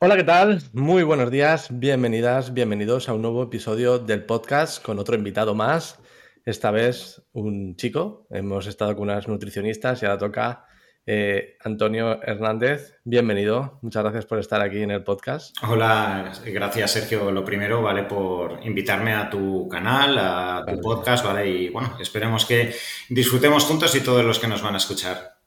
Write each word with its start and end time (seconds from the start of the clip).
Hola, 0.00 0.16
¿qué 0.16 0.22
tal? 0.22 0.62
Muy 0.72 1.02
buenos 1.02 1.28
días, 1.28 1.66
bienvenidas, 1.72 2.54
bienvenidos 2.54 3.08
a 3.08 3.14
un 3.14 3.22
nuevo 3.22 3.42
episodio 3.42 3.98
del 3.98 4.24
podcast 4.24 4.80
con 4.80 5.00
otro 5.00 5.16
invitado 5.16 5.56
más. 5.56 5.98
Esta 6.44 6.70
vez 6.70 7.20
un 7.32 7.74
chico. 7.74 8.28
Hemos 8.30 8.68
estado 8.68 8.94
con 8.94 9.10
unas 9.10 9.26
nutricionistas 9.26 10.00
y 10.00 10.06
ahora 10.06 10.18
toca 10.18 10.66
eh, 11.04 11.56
Antonio 11.64 12.22
Hernández. 12.22 12.94
Bienvenido. 13.02 13.80
Muchas 13.82 14.04
gracias 14.04 14.24
por 14.26 14.38
estar 14.38 14.60
aquí 14.60 14.82
en 14.82 14.92
el 14.92 15.02
podcast. 15.02 15.56
Hola, 15.64 16.32
gracias 16.46 16.92
Sergio. 16.92 17.32
Lo 17.32 17.44
primero, 17.44 17.82
¿vale? 17.82 18.04
Por 18.04 18.64
invitarme 18.64 19.14
a 19.14 19.28
tu 19.28 19.66
canal, 19.66 20.16
a 20.16 20.64
tu 20.64 20.80
podcast, 20.80 21.24
¿vale? 21.24 21.50
Y 21.50 21.70
bueno, 21.70 21.96
esperemos 21.98 22.46
que 22.46 22.72
disfrutemos 23.08 23.64
juntos 23.64 23.92
y 23.96 24.00
todos 24.00 24.24
los 24.24 24.38
que 24.38 24.46
nos 24.46 24.62
van 24.62 24.74
a 24.74 24.78
escuchar. 24.78 25.37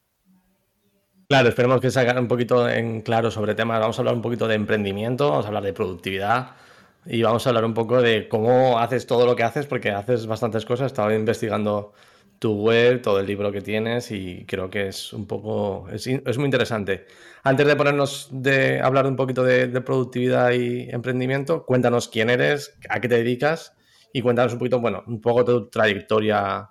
Claro, 1.32 1.48
esperemos 1.48 1.80
que 1.80 1.90
salgan 1.90 2.18
un 2.18 2.28
poquito 2.28 2.68
en 2.68 3.00
claro 3.00 3.32
sobre 3.32 3.56
temas. 3.56 3.80
Vamos 3.80 3.98
a 3.98 4.02
hablar 4.02 4.16
un 4.16 4.22
poquito 4.22 4.50
de 4.50 4.56
emprendimiento, 4.56 5.30
vamos 5.30 5.46
a 5.46 5.48
hablar 5.48 5.64
de 5.64 5.72
productividad 5.72 6.58
y 7.06 7.22
vamos 7.22 7.48
a 7.48 7.52
hablar 7.52 7.64
un 7.64 7.74
poco 7.74 8.02
de 8.02 8.28
cómo 8.28 8.78
haces 8.80 9.08
todo 9.08 9.26
lo 9.26 9.34
que 9.34 9.44
haces, 9.44 9.66
porque 9.66 9.92
haces 9.92 10.28
bastantes 10.28 10.66
cosas. 10.66 10.88
Estaba 10.88 11.16
investigando 11.16 11.94
tu 12.38 12.56
web, 12.56 13.02
todo 13.02 13.22
el 13.22 13.28
libro 13.28 13.50
que 13.50 13.62
tienes 13.62 14.12
y 14.12 14.44
creo 14.46 14.70
que 14.70 14.90
es 14.90 15.14
un 15.14 15.26
poco, 15.26 15.88
es, 15.90 16.06
muy 16.38 16.46
interesante. 16.48 17.06
Antes 17.44 17.66
de 17.66 17.78
ponernos 17.78 18.28
de 18.34 18.82
hablar 18.82 19.08
un 19.08 19.16
poquito 19.16 19.42
de, 19.46 19.68
de, 19.68 19.80
productividad 19.80 20.52
y 20.52 20.90
emprendimiento, 20.90 21.66
cuéntanos 21.66 22.10
quién 22.10 22.30
eres, 22.30 22.78
a 22.90 23.00
qué 23.00 23.08
te 23.08 23.16
dedicas 23.16 23.74
y 24.12 24.22
cuéntanos 24.22 24.52
un 24.52 24.60
poquito, 24.60 24.82
bueno, 24.82 25.06
un 25.08 25.22
poco 25.22 25.46
tu 25.46 25.70
trayectoria 25.70 26.68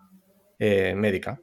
eh, 0.62 0.94
médica. 0.94 1.40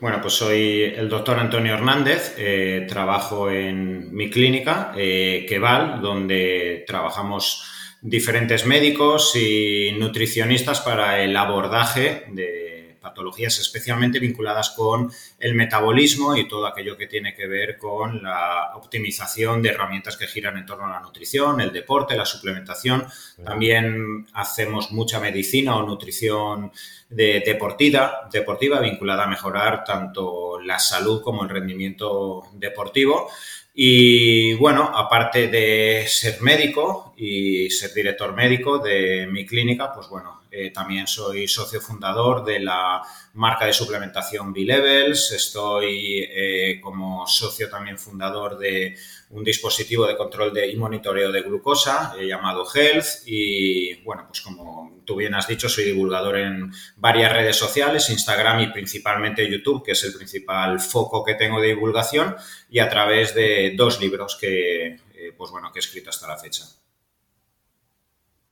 Bueno, 0.00 0.18
pues 0.20 0.34
soy 0.34 0.82
el 0.82 1.08
doctor 1.08 1.38
Antonio 1.38 1.74
Hernández, 1.74 2.34
eh, 2.36 2.84
trabajo 2.88 3.48
en 3.48 4.12
mi 4.12 4.30
clínica, 4.30 4.92
eh, 4.96 5.46
Keval, 5.48 6.02
donde 6.02 6.84
trabajamos 6.84 7.64
diferentes 8.00 8.66
médicos 8.66 9.36
y 9.36 9.92
nutricionistas 9.92 10.80
para 10.80 11.22
el 11.22 11.36
abordaje 11.36 12.24
de 12.32 12.71
patologías 13.02 13.58
especialmente 13.58 14.20
vinculadas 14.20 14.70
con 14.70 15.12
el 15.38 15.54
metabolismo 15.54 16.36
y 16.36 16.48
todo 16.48 16.66
aquello 16.66 16.96
que 16.96 17.08
tiene 17.08 17.34
que 17.34 17.46
ver 17.46 17.76
con 17.76 18.22
la 18.22 18.70
optimización 18.76 19.60
de 19.60 19.70
herramientas 19.70 20.16
que 20.16 20.26
giran 20.26 20.56
en 20.56 20.64
torno 20.64 20.86
a 20.86 20.90
la 20.90 21.00
nutrición, 21.00 21.60
el 21.60 21.72
deporte, 21.72 22.16
la 22.16 22.24
suplementación. 22.24 23.04
También 23.44 24.26
hacemos 24.32 24.92
mucha 24.92 25.20
medicina 25.20 25.76
o 25.76 25.82
nutrición 25.82 26.72
deportiva, 27.10 28.28
deportiva 28.32 28.80
vinculada 28.80 29.24
a 29.24 29.28
mejorar 29.28 29.84
tanto 29.84 30.60
la 30.60 30.78
salud 30.78 31.22
como 31.22 31.42
el 31.42 31.50
rendimiento 31.50 32.44
deportivo. 32.54 33.28
Y 33.74 34.54
bueno, 34.54 34.90
aparte 34.94 35.48
de 35.48 36.04
ser 36.06 36.42
médico 36.42 37.14
y 37.16 37.70
ser 37.70 37.94
director 37.94 38.34
médico 38.34 38.78
de 38.78 39.26
mi 39.26 39.46
clínica, 39.46 39.92
pues 39.94 40.08
bueno, 40.08 40.41
eh, 40.54 40.70
también 40.70 41.06
soy 41.06 41.48
socio 41.48 41.80
fundador 41.80 42.44
de 42.44 42.60
la 42.60 43.00
marca 43.32 43.64
de 43.64 43.72
suplementación 43.72 44.52
B-Levels. 44.52 45.32
Estoy 45.32 46.28
eh, 46.30 46.78
como 46.82 47.26
socio 47.26 47.70
también 47.70 47.98
fundador 47.98 48.58
de 48.58 48.94
un 49.30 49.42
dispositivo 49.42 50.06
de 50.06 50.14
control 50.14 50.52
y 50.58 50.76
monitoreo 50.76 51.32
de 51.32 51.40
glucosa 51.40 52.14
eh, 52.18 52.26
llamado 52.26 52.66
Health. 52.70 53.22
Y 53.24 53.94
bueno, 54.02 54.26
pues 54.26 54.42
como 54.42 55.00
tú 55.06 55.16
bien 55.16 55.34
has 55.34 55.48
dicho, 55.48 55.70
soy 55.70 55.84
divulgador 55.84 56.36
en 56.36 56.70
varias 56.96 57.32
redes 57.32 57.56
sociales, 57.56 58.10
Instagram 58.10 58.60
y 58.60 58.72
principalmente 58.72 59.50
YouTube, 59.50 59.82
que 59.82 59.92
es 59.92 60.04
el 60.04 60.12
principal 60.12 60.78
foco 60.80 61.24
que 61.24 61.34
tengo 61.34 61.62
de 61.62 61.68
divulgación, 61.68 62.36
y 62.68 62.78
a 62.78 62.90
través 62.90 63.34
de 63.34 63.72
dos 63.74 64.00
libros 64.02 64.36
que, 64.38 64.98
pues 65.34 65.50
bueno, 65.50 65.72
que 65.72 65.78
he 65.78 65.80
escrito 65.80 66.10
hasta 66.10 66.28
la 66.28 66.36
fecha. 66.36 66.64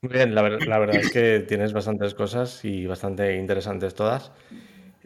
Muy 0.03 0.15
bien, 0.15 0.35
la, 0.35 0.41
verdad 0.41 0.97
es 0.97 1.11
que 1.11 1.41
tienes 1.41 1.75
bastantes 1.75 2.15
cosas 2.15 2.65
y 2.65 2.87
bastante 2.87 3.37
interesantes 3.37 3.95
todas. 3.95 4.33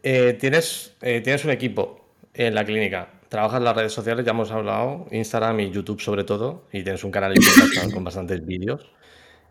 Eh, 0.05 0.37
tienes, 0.38 0.94
eh, 1.03 1.21
tienes 1.21 1.44
un 1.44 1.50
equipo 1.50 2.15
en 2.32 2.55
la 2.55 2.65
clínica, 2.65 3.10
trabajas 3.28 3.60
las 3.60 3.75
redes 3.75 3.93
sociales, 3.93 4.25
ya 4.25 4.31
hemos 4.31 4.53
hablado, 4.53 5.06
Instagram 5.10 5.59
y 5.59 5.71
YouTube 5.72 6.00
sobre 6.00 6.22
todo, 6.22 6.69
y 6.72 6.84
tienes 6.84 7.03
un 7.03 7.10
canal 7.10 7.34
con 7.93 8.04
bastantes 8.04 8.47
vídeos. 8.47 8.88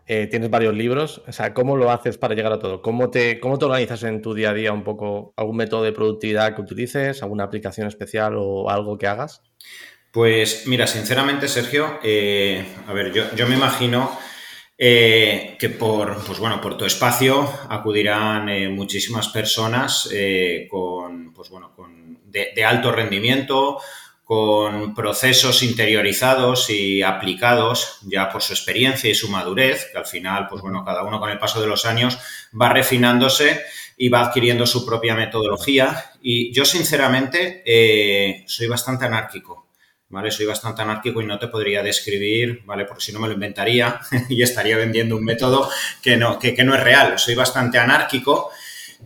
Eh, 0.06 0.28
tienes 0.28 0.48
varios 0.48 0.74
libros, 0.74 1.20
o 1.26 1.32
sea, 1.32 1.52
¿cómo 1.52 1.76
lo 1.76 1.90
haces 1.90 2.16
para 2.16 2.34
llegar 2.34 2.52
a 2.52 2.58
todo? 2.58 2.80
¿Cómo 2.80 3.10
te, 3.10 3.38
¿Cómo 3.38 3.56
organizas 3.56 4.02
en 4.04 4.22
tu 4.22 4.32
día 4.32 4.50
a 4.50 4.54
día 4.54 4.72
un 4.72 4.82
poco? 4.82 5.34
¿Algún 5.36 5.56
método 5.56 5.82
de 5.82 5.92
productividad 5.92 6.54
que 6.54 6.62
utilices? 6.62 7.22
¿Alguna 7.22 7.44
aplicación 7.44 7.86
especial 7.86 8.34
o 8.38 8.70
algo 8.70 8.96
que 8.96 9.08
hagas? 9.08 9.42
Pues 10.10 10.66
mira, 10.66 10.86
sinceramente, 10.86 11.48
Sergio, 11.48 11.84
a 11.84 12.92
ver, 12.94 13.12
yo, 13.12 13.24
yo 13.34 13.46
me 13.46 13.56
imagino 13.56 14.10
eh, 14.76 15.56
que 15.58 15.70
por, 15.70 16.24
pues 16.24 16.40
bueno, 16.40 16.60
por 16.60 16.76
tu 16.76 16.84
espacio 16.84 17.48
acudirán 17.68 18.48
eh, 18.48 18.68
muchísimas 18.68 19.28
personas 19.28 20.08
eh, 20.12 20.66
con, 20.68 21.32
pues 21.32 21.48
bueno, 21.48 21.72
con 21.76 22.18
de, 22.24 22.64
alto 22.64 22.90
rendimiento, 22.90 23.80
con 24.24 24.92
procesos 24.92 25.62
interiorizados 25.62 26.70
y 26.70 27.02
aplicados 27.02 28.00
ya 28.02 28.28
por 28.28 28.42
su 28.42 28.52
experiencia 28.52 29.08
y 29.08 29.14
su 29.14 29.28
madurez, 29.28 29.90
que 29.92 29.98
al 29.98 30.06
final, 30.06 30.48
pues 30.48 30.60
bueno, 30.60 30.84
cada 30.84 31.04
uno 31.04 31.20
con 31.20 31.30
el 31.30 31.38
paso 31.38 31.60
de 31.60 31.68
los 31.68 31.86
años 31.86 32.18
va 32.60 32.70
refinándose 32.70 33.62
y 33.96 34.08
va 34.08 34.22
adquiriendo 34.22 34.66
su 34.66 34.84
propia 34.84 35.14
metodología. 35.14 36.10
Y 36.20 36.52
yo, 36.52 36.64
sinceramente, 36.64 37.62
soy 38.48 38.66
bastante 38.66 39.04
anárquico. 39.04 39.63
¿Vale? 40.14 40.30
Soy 40.30 40.46
bastante 40.46 40.80
anárquico 40.80 41.20
y 41.20 41.26
no 41.26 41.38
te 41.40 41.48
podría 41.48 41.82
describir, 41.82 42.62
¿vale? 42.64 42.84
Porque 42.84 43.02
si 43.04 43.12
no 43.12 43.18
me 43.18 43.26
lo 43.26 43.34
inventaría 43.34 43.98
y 44.28 44.42
estaría 44.42 44.76
vendiendo 44.76 45.16
un 45.16 45.24
método 45.24 45.68
que 46.00 46.16
no, 46.16 46.38
que, 46.38 46.54
no 46.64 46.74
es 46.74 46.82
real. 46.82 47.18
Soy 47.18 47.34
bastante 47.34 47.78
anárquico, 47.78 48.50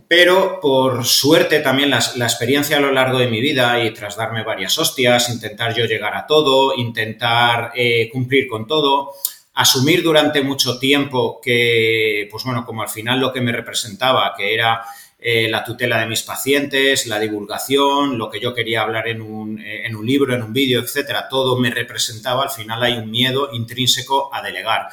pero 0.07 0.59
por 0.61 1.03
suerte 1.03 1.61
también 1.61 1.89
la, 1.89 1.97
experiencia 1.97 2.77
a 2.77 2.79
lo 2.79 2.91
largo 2.91 3.17
de 3.17 3.27
mi 3.27 3.41
vida 3.41 3.83
y 3.83 3.91
tras 3.91 4.15
darme 4.15 4.43
varias 4.43 4.77
hostias, 4.77 5.29
intentar 5.29 5.73
yo 5.75 5.85
llegar 5.85 6.15
a 6.15 6.27
todo, 6.27 6.75
intentar 6.75 7.71
eh, 7.75 8.07
cumplir 8.11 8.47
con 8.47 8.67
todo, 8.67 9.13
asumir 9.55 10.03
durante 10.03 10.43
mucho 10.43 10.77
tiempo 10.77 11.41
que, 11.41 12.27
pues 12.29 12.43
bueno, 12.43 12.63
como 12.67 12.83
al 12.83 12.89
final 12.89 13.19
lo 13.19 13.33
que 13.33 13.41
me 13.41 13.51
representaba, 13.51 14.35
que 14.37 14.53
era 14.53 14.83
eh, 15.21 15.49
la 15.49 15.65
tutela 15.65 15.99
de 15.99 16.07
mis 16.07 16.23
pacientes, 16.23 17.05
la 17.05 17.19
divulgación, 17.19 18.17
lo 18.17 18.29
que 18.29 18.39
yo 18.39 18.53
quería 18.53 18.83
hablar 18.83 19.09
en 19.09 19.21
un, 19.21 19.59
eh, 19.59 19.85
en 19.85 19.95
un 19.95 20.05
libro, 20.05 20.33
en 20.33 20.41
un 20.41 20.53
vídeo, 20.53 20.79
etcétera, 20.79 21.27
todo 21.29 21.57
me 21.59 21.69
representaba, 21.71 22.43
al 22.43 22.49
final 22.49 22.81
hay 22.81 22.93
un 22.93 23.11
miedo 23.11 23.49
intrínseco 23.51 24.33
a 24.33 24.41
delegar. 24.41 24.87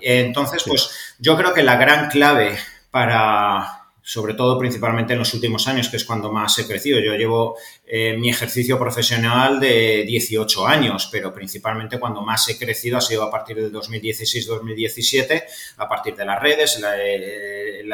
Entonces, 0.00 0.64
pues 0.66 0.90
yo 1.20 1.36
creo 1.36 1.54
que 1.54 1.62
la 1.62 1.76
gran 1.76 2.08
clave 2.08 2.58
para 2.90 3.79
sobre 4.10 4.34
todo 4.34 4.58
principalmente 4.58 5.12
en 5.12 5.20
los 5.20 5.32
últimos 5.34 5.68
años, 5.68 5.88
que 5.88 5.96
es 5.96 6.04
cuando 6.04 6.32
más 6.32 6.58
he 6.58 6.66
crecido. 6.66 6.98
Yo 6.98 7.14
llevo 7.14 7.56
eh, 7.86 8.16
mi 8.18 8.28
ejercicio 8.28 8.76
profesional 8.76 9.60
de 9.60 10.02
18 10.04 10.66
años, 10.66 11.08
pero 11.12 11.32
principalmente 11.32 12.00
cuando 12.00 12.20
más 12.20 12.48
he 12.48 12.58
crecido 12.58 12.98
ha 12.98 13.00
sido 13.00 13.22
a 13.22 13.30
partir 13.30 13.58
del 13.58 13.72
2016-2017, 13.72 15.44
a 15.76 15.88
partir 15.88 16.16
de 16.16 16.24
las 16.24 16.42
redes, 16.42 16.82
eh, 16.82 17.84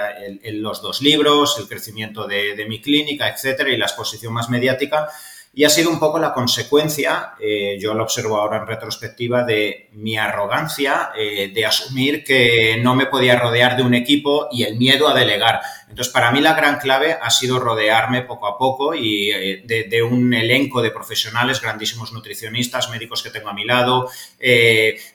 los 0.55 0.81
dos 0.81 1.03
libros, 1.03 1.59
el 1.59 1.69
crecimiento 1.69 2.27
de, 2.27 2.57
de 2.57 2.65
mi 2.65 2.81
clínica, 2.81 3.29
etcétera, 3.29 3.69
y 3.69 3.77
la 3.77 3.85
exposición 3.85 4.33
más 4.33 4.49
mediática 4.49 5.11
y 5.59 5.65
ha 5.65 5.71
sido 5.71 5.89
un 5.89 5.99
poco 5.99 6.19
la 6.19 6.35
consecuencia, 6.35 7.33
eh, 7.41 7.79
yo 7.81 7.95
lo 7.95 8.03
observo 8.03 8.37
ahora 8.37 8.59
en 8.59 8.67
retrospectiva, 8.67 9.43
de 9.43 9.89
mi 9.95 10.19
arrogancia, 10.19 11.13
eh, 11.17 11.51
de 11.55 11.65
asumir 11.65 12.23
que 12.23 12.79
no 12.83 12.95
me 12.95 13.07
podía 13.07 13.39
rodear 13.39 13.75
de 13.75 13.83
un 13.83 13.95
equipo 13.95 14.49
y 14.53 14.65
el 14.65 14.77
miedo 14.77 15.09
a 15.09 15.15
delegar. 15.15 15.63
Entonces, 15.97 16.13
para 16.13 16.31
mí 16.31 16.43
la 16.43 16.53
gran 16.53 16.79
clave 16.79 17.17
ha 17.19 17.31
sido 17.31 17.59
rodearme 17.59 18.21
poco 18.21 18.47
a 18.47 18.59
poco 18.59 18.95
y 18.95 19.31
eh, 19.31 19.63
de, 19.65 20.03
un 20.03 20.35
elenco 20.35 20.83
de 20.83 20.91
profesionales, 20.91 21.63
grandísimos 21.63 22.13
nutricionistas, 22.13 22.91
médicos 22.91 23.23
que 23.23 23.31
tengo 23.31 23.49
a 23.49 23.55
mi 23.55 23.65
lado, 23.65 24.11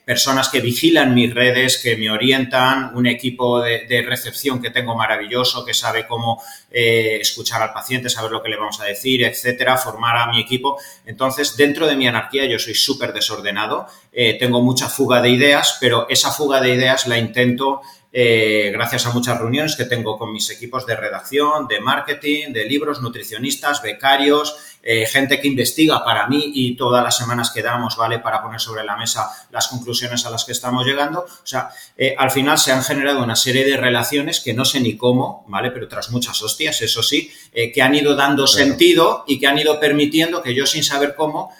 personas 0.03 0.49
que 0.49 0.59
vigilan 0.59 1.13
mis 1.13 1.31
redes, 1.35 1.77
que 1.77 1.95
me 1.97 2.09
orientan, 2.09 2.95
un 2.95 3.05
equipo 3.05 3.61
de, 3.61 4.03
recepción 4.07 4.59
que 4.59 4.71
tengo 4.71 4.95
maravilloso, 4.95 5.63
que 5.63 5.75
sabe 5.75 6.07
cómo 6.07 6.41
escuchar 6.71 7.61
al 7.61 7.73
paciente, 7.73 8.09
saber 8.09 8.31
lo 8.31 8.41
que 8.41 8.49
le 8.49 8.57
vamos 8.57 8.81
a 8.81 8.85
decir, 8.85 9.23
etcétera, 9.23 9.77
formar 9.77 10.17
a 10.17 10.31
mi 10.31 10.41
equipo. 10.41 10.79
Entonces, 11.05 11.55
dentro 11.55 11.85
de 11.85 11.95
mi 11.95 12.07
anarquía 12.07 12.45
yo 12.45 12.57
soy 12.57 12.73
súper 12.73 13.13
desordenado, 13.13 13.87
eh, 14.11 14.37
tengo 14.39 14.61
mucha 14.61 14.89
fuga 14.89 15.21
de 15.21 15.29
ideas, 15.29 15.77
pero 15.79 16.07
esa 16.09 16.31
fuga 16.31 16.59
de 16.59 16.73
ideas 16.73 17.07
la 17.07 17.17
intento 17.17 17.81
eh, 18.13 18.71
gracias 18.73 19.05
a 19.05 19.11
muchas 19.11 19.37
reuniones 19.39 19.77
que 19.77 19.85
tengo 19.85 20.17
con 20.17 20.33
mis 20.33 20.49
equipos 20.49 20.85
de 20.85 20.97
redacción, 20.97 21.67
de 21.67 21.79
marketing, 21.79 22.51
de 22.51 22.65
libros, 22.65 23.01
nutricionistas, 23.01 23.81
becarios, 23.81 24.57
eh, 24.83 25.05
gente 25.05 25.39
que 25.39 25.47
investiga 25.47 26.03
para 26.03 26.27
mí 26.27 26.51
y 26.53 26.75
todas 26.75 27.03
las 27.03 27.15
semanas 27.15 27.51
que 27.51 27.61
damos, 27.61 27.95
¿vale? 27.95 28.19
Para 28.19 28.41
poner 28.41 28.59
sobre 28.59 28.83
la 28.83 28.97
mesa 28.97 29.29
las 29.51 29.69
conclusiones 29.69 30.25
a 30.25 30.29
las 30.29 30.43
que 30.43 30.51
estamos 30.51 30.85
llegando. 30.85 31.21
O 31.21 31.45
sea, 31.47 31.69
eh, 31.97 32.13
al 32.17 32.31
final 32.31 32.57
se 32.57 32.73
han 32.73 32.83
generado 32.83 33.23
una 33.23 33.37
serie 33.37 33.63
de 33.63 33.77
relaciones 33.77 34.41
que 34.41 34.53
no 34.53 34.65
sé 34.65 34.81
ni 34.81 34.97
cómo, 34.97 35.45
¿vale? 35.47 35.71
Pero 35.71 35.87
tras 35.87 36.09
muchas 36.11 36.41
hostias, 36.41 36.81
eso 36.81 37.03
sí, 37.03 37.31
que 37.53 37.81
han 37.81 37.95
ido 37.95 38.15
dando 38.15 38.47
sentido 38.47 39.23
y 39.27 39.39
que 39.39 39.47
han 39.47 39.57
ido 39.57 39.79
permitiendo 39.79 40.41
que 40.41 40.55
yo 40.55 40.65
sin 40.65 40.83
saber 40.83 41.15
cómo 41.15 41.53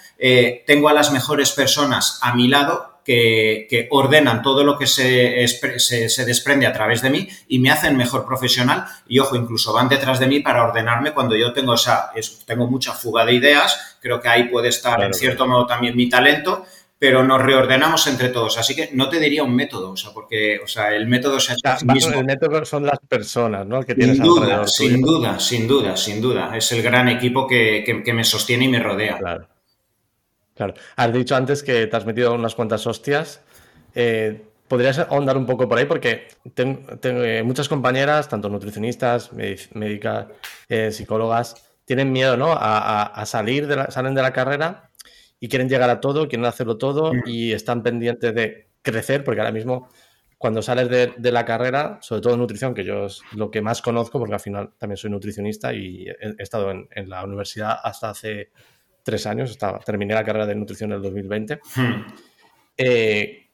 tengo 0.66 0.90
a 0.90 0.94
las 0.94 1.12
mejores 1.12 1.52
personas 1.52 2.20
a 2.22 2.34
mi 2.34 2.48
lado 2.48 2.91
que, 3.04 3.88
ordenan 3.90 4.42
todo 4.42 4.64
lo 4.64 4.78
que 4.78 4.88
se, 4.88 5.48
se, 5.48 6.26
desprende 6.26 6.68
a 6.68 6.74
través 6.74 7.02
de 7.02 7.10
mí 7.10 7.28
y 7.48 7.60
me 7.60 7.72
hacen 7.72 7.98
mejor 7.98 8.26
profesional 8.26 8.86
y, 9.08 9.20
ojo, 9.20 9.36
incluso 9.36 9.74
van 9.74 9.90
detrás 9.90 10.20
de 10.20 10.28
mí 10.28 10.40
para 10.40 10.64
ordenarme 10.64 11.14
cuando 11.14 11.36
yo 11.36 11.54
tengo, 11.54 11.74
esa, 11.74 12.12
tengo 12.46 12.68
mucha 12.68 12.94
fuga 12.94 13.26
de 13.26 13.34
ideas, 13.34 13.98
creo 14.02 14.22
que 14.22 14.30
ahí 14.30 14.44
puede 14.46 14.70
estar 14.70 15.02
en 15.04 15.14
cierto 15.14 15.48
modo 15.48 15.66
también 15.66 15.96
mi 15.96 16.10
talento 16.10 16.66
pero 17.02 17.24
nos 17.24 17.42
reordenamos 17.42 18.06
entre 18.06 18.30
todos. 18.30 18.60
Así 18.60 18.76
que 18.76 18.92
no 18.94 19.10
te 19.10 19.20
diría 19.20 19.44
un 19.44 19.56
método, 19.56 19.94
o 19.94 19.98
sea, 19.98 20.12
porque 20.14 20.60
o 20.64 20.68
sea, 20.68 20.94
el 20.94 21.08
método 21.08 21.38
es 21.38 21.50
mismo. 21.84 22.20
El 22.20 22.26
método 22.26 22.64
son 22.64 22.86
las 22.86 23.00
personas, 23.00 23.66
¿no? 23.66 23.82
Que 23.82 23.96
sin 23.96 24.22
duda, 24.22 24.68
sin 24.68 25.02
duda, 25.02 25.40
sin 25.40 25.68
duda, 25.68 25.98
sin 25.98 26.22
duda. 26.22 26.56
Es 26.56 26.72
el 26.74 26.84
gran 26.84 27.10
equipo 27.10 27.48
que, 27.48 28.04
me 28.14 28.24
sostiene 28.24 28.66
y 28.66 28.68
me 28.68 28.80
rodea. 28.80 29.18
Claro. 29.18 29.48
Claro. 30.62 30.76
Has 30.96 31.12
dicho 31.12 31.36
antes 31.36 31.64
que 31.64 31.88
te 31.88 31.98
has 31.98 32.06
metido 32.06 32.36
unas 32.36 32.54
cuantas 32.54 32.86
hostias. 32.86 33.42
Eh, 33.96 34.44
¿Podrías 34.68 35.00
ahondar 35.00 35.36
un 35.36 35.48
poco 35.48 35.68
por 35.68 35.80
ahí? 35.80 35.86
Porque 35.86 36.28
tengo, 36.54 36.84
eh, 37.24 37.42
muchas 37.42 37.68
compañeras, 37.68 38.30
tanto 38.30 38.48
nutricionistas, 38.48 39.34
médicas, 39.34 40.28
eh, 40.70 40.92
psicólogas, 40.92 41.56
tienen 41.84 42.12
miedo, 42.12 42.38
¿no? 42.38 42.54
A, 42.56 43.26
salir 43.26 43.66
de 43.66 43.76
la, 43.76 43.90
salen 43.90 44.14
de 44.14 44.22
la 44.22 44.34
carrera 44.34 44.92
y 45.40 45.50
quieren 45.50 45.68
llegar 45.68 45.90
a 45.90 46.00
todo, 46.00 46.28
quieren 46.28 46.46
hacerlo 46.46 46.78
todo 46.78 47.12
mm. 47.12 47.24
y 47.26 47.54
están 47.54 47.82
pendientes 47.82 48.36
de 48.36 48.68
crecer, 48.84 49.24
porque 49.24 49.42
ahora 49.42 49.52
mismo 49.52 49.90
cuando 50.38 50.62
sales 50.62 50.90
de, 50.90 51.32
la 51.32 51.44
carrera, 51.44 51.98
sobre 52.04 52.22
todo 52.22 52.34
en 52.34 52.40
nutrición, 52.40 52.76
que 52.76 52.84
yo 52.84 53.08
es 53.08 53.22
lo 53.34 53.50
que 53.50 53.62
más 53.62 53.82
conozco, 53.82 54.20
porque 54.20 54.36
al 54.36 54.40
final 54.40 54.74
también 54.78 54.98
soy 54.98 55.10
nutricionista 55.10 55.74
y 55.74 56.08
he, 56.08 56.36
estado 56.38 56.70
en, 56.70 56.88
la 57.10 57.24
universidad 57.24 57.80
hasta 57.84 58.12
hace 58.12 58.52
tres 59.04 59.26
años, 59.26 59.52
estaba, 59.52 59.80
terminé 59.80 60.14
la 60.14 60.24
carrera 60.24 60.46
de 60.46 60.56
nutrición 60.56 60.92
en 60.92 60.98
el 60.98 61.02
2020. 61.04 61.60
Hmm. 61.76 62.06
Eh, 62.78 63.50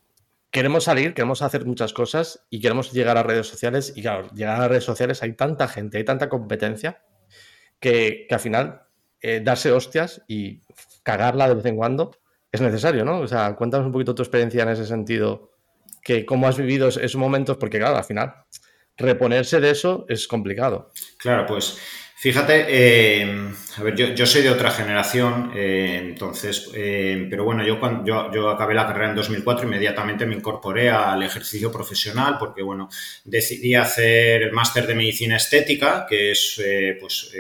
queremos 0.52 0.84
salir, 0.86 1.14
queremos 1.14 1.42
hacer 1.42 1.66
muchas 1.66 1.94
cosas 1.94 2.46
y 2.50 2.60
queremos 2.60 2.92
llegar 2.92 3.18
a 3.18 3.24
redes 3.24 3.48
sociales. 3.48 3.94
Y 3.96 4.02
claro, 4.02 4.30
llegar 4.34 4.62
a 4.62 4.68
redes 4.68 4.84
sociales 4.84 5.22
hay 5.24 5.34
tanta 5.34 5.68
gente, 5.68 5.98
hay 5.98 6.04
tanta 6.04 6.30
competencia 6.30 7.04
que, 7.80 8.28
al 8.30 8.40
final 8.40 8.82
eh, 9.22 9.42
darse 9.44 9.72
hostias 9.72 10.24
y 10.28 10.62
cagarla 11.04 11.48
de 11.48 11.56
vez 11.56 11.66
en 11.66 11.76
cuando 11.76 12.12
es 12.52 12.62
necesario, 12.62 13.04
¿no? 13.06 13.20
O 13.20 13.28
sea, 13.28 13.56
cuéntanos 13.56 13.88
un 13.88 13.92
poquito 13.92 14.16
tu 14.16 14.24
experiencia 14.24 14.64
en 14.64 14.70
ese 14.70 14.86
sentido, 14.86 15.52
que 16.02 16.26
cómo 16.26 16.48
has 16.48 16.58
vivido 16.58 16.88
esos 16.88 17.16
momentos, 17.16 17.58
porque 17.58 17.80
claro, 17.80 17.98
al 17.98 18.04
final 18.04 18.34
reponerse 18.98 19.60
de 19.60 19.70
eso 19.70 20.06
es 20.10 20.28
complicado. 20.28 20.92
Claro, 21.18 21.46
pues 21.46 21.78
Fíjate, 22.20 22.66
eh, 22.68 23.54
a 23.78 23.84
ver, 23.84 23.96
yo, 23.96 24.26
soy 24.26 24.42
de 24.42 24.50
otra 24.50 24.72
generación, 24.72 25.52
eh, 25.56 26.00
entonces, 26.02 26.68
eh, 26.74 27.28
pero 27.30 27.44
bueno, 27.44 27.64
yo, 27.64 27.80
cuando, 27.80 28.04
yo, 28.04 28.32
yo, 28.34 28.50
acabé 28.50 28.74
la 28.74 28.88
carrera 28.88 29.12
en 29.12 29.16
2004, 29.16 29.68
inmediatamente 29.68 30.26
me 30.26 30.34
incorporé 30.34 30.90
al 30.90 31.22
ejercicio 31.22 31.72
profesional 31.72 32.38
porque, 32.40 32.64
bueno, 32.64 32.90
decidí 33.24 33.76
hacer 33.76 34.42
el 34.42 34.52
máster 34.52 34.88
de 34.88 34.96
medicina 34.96 35.36
estética, 35.38 36.08
que 36.10 36.32
es, 36.32 36.60
pues, 37.00 37.32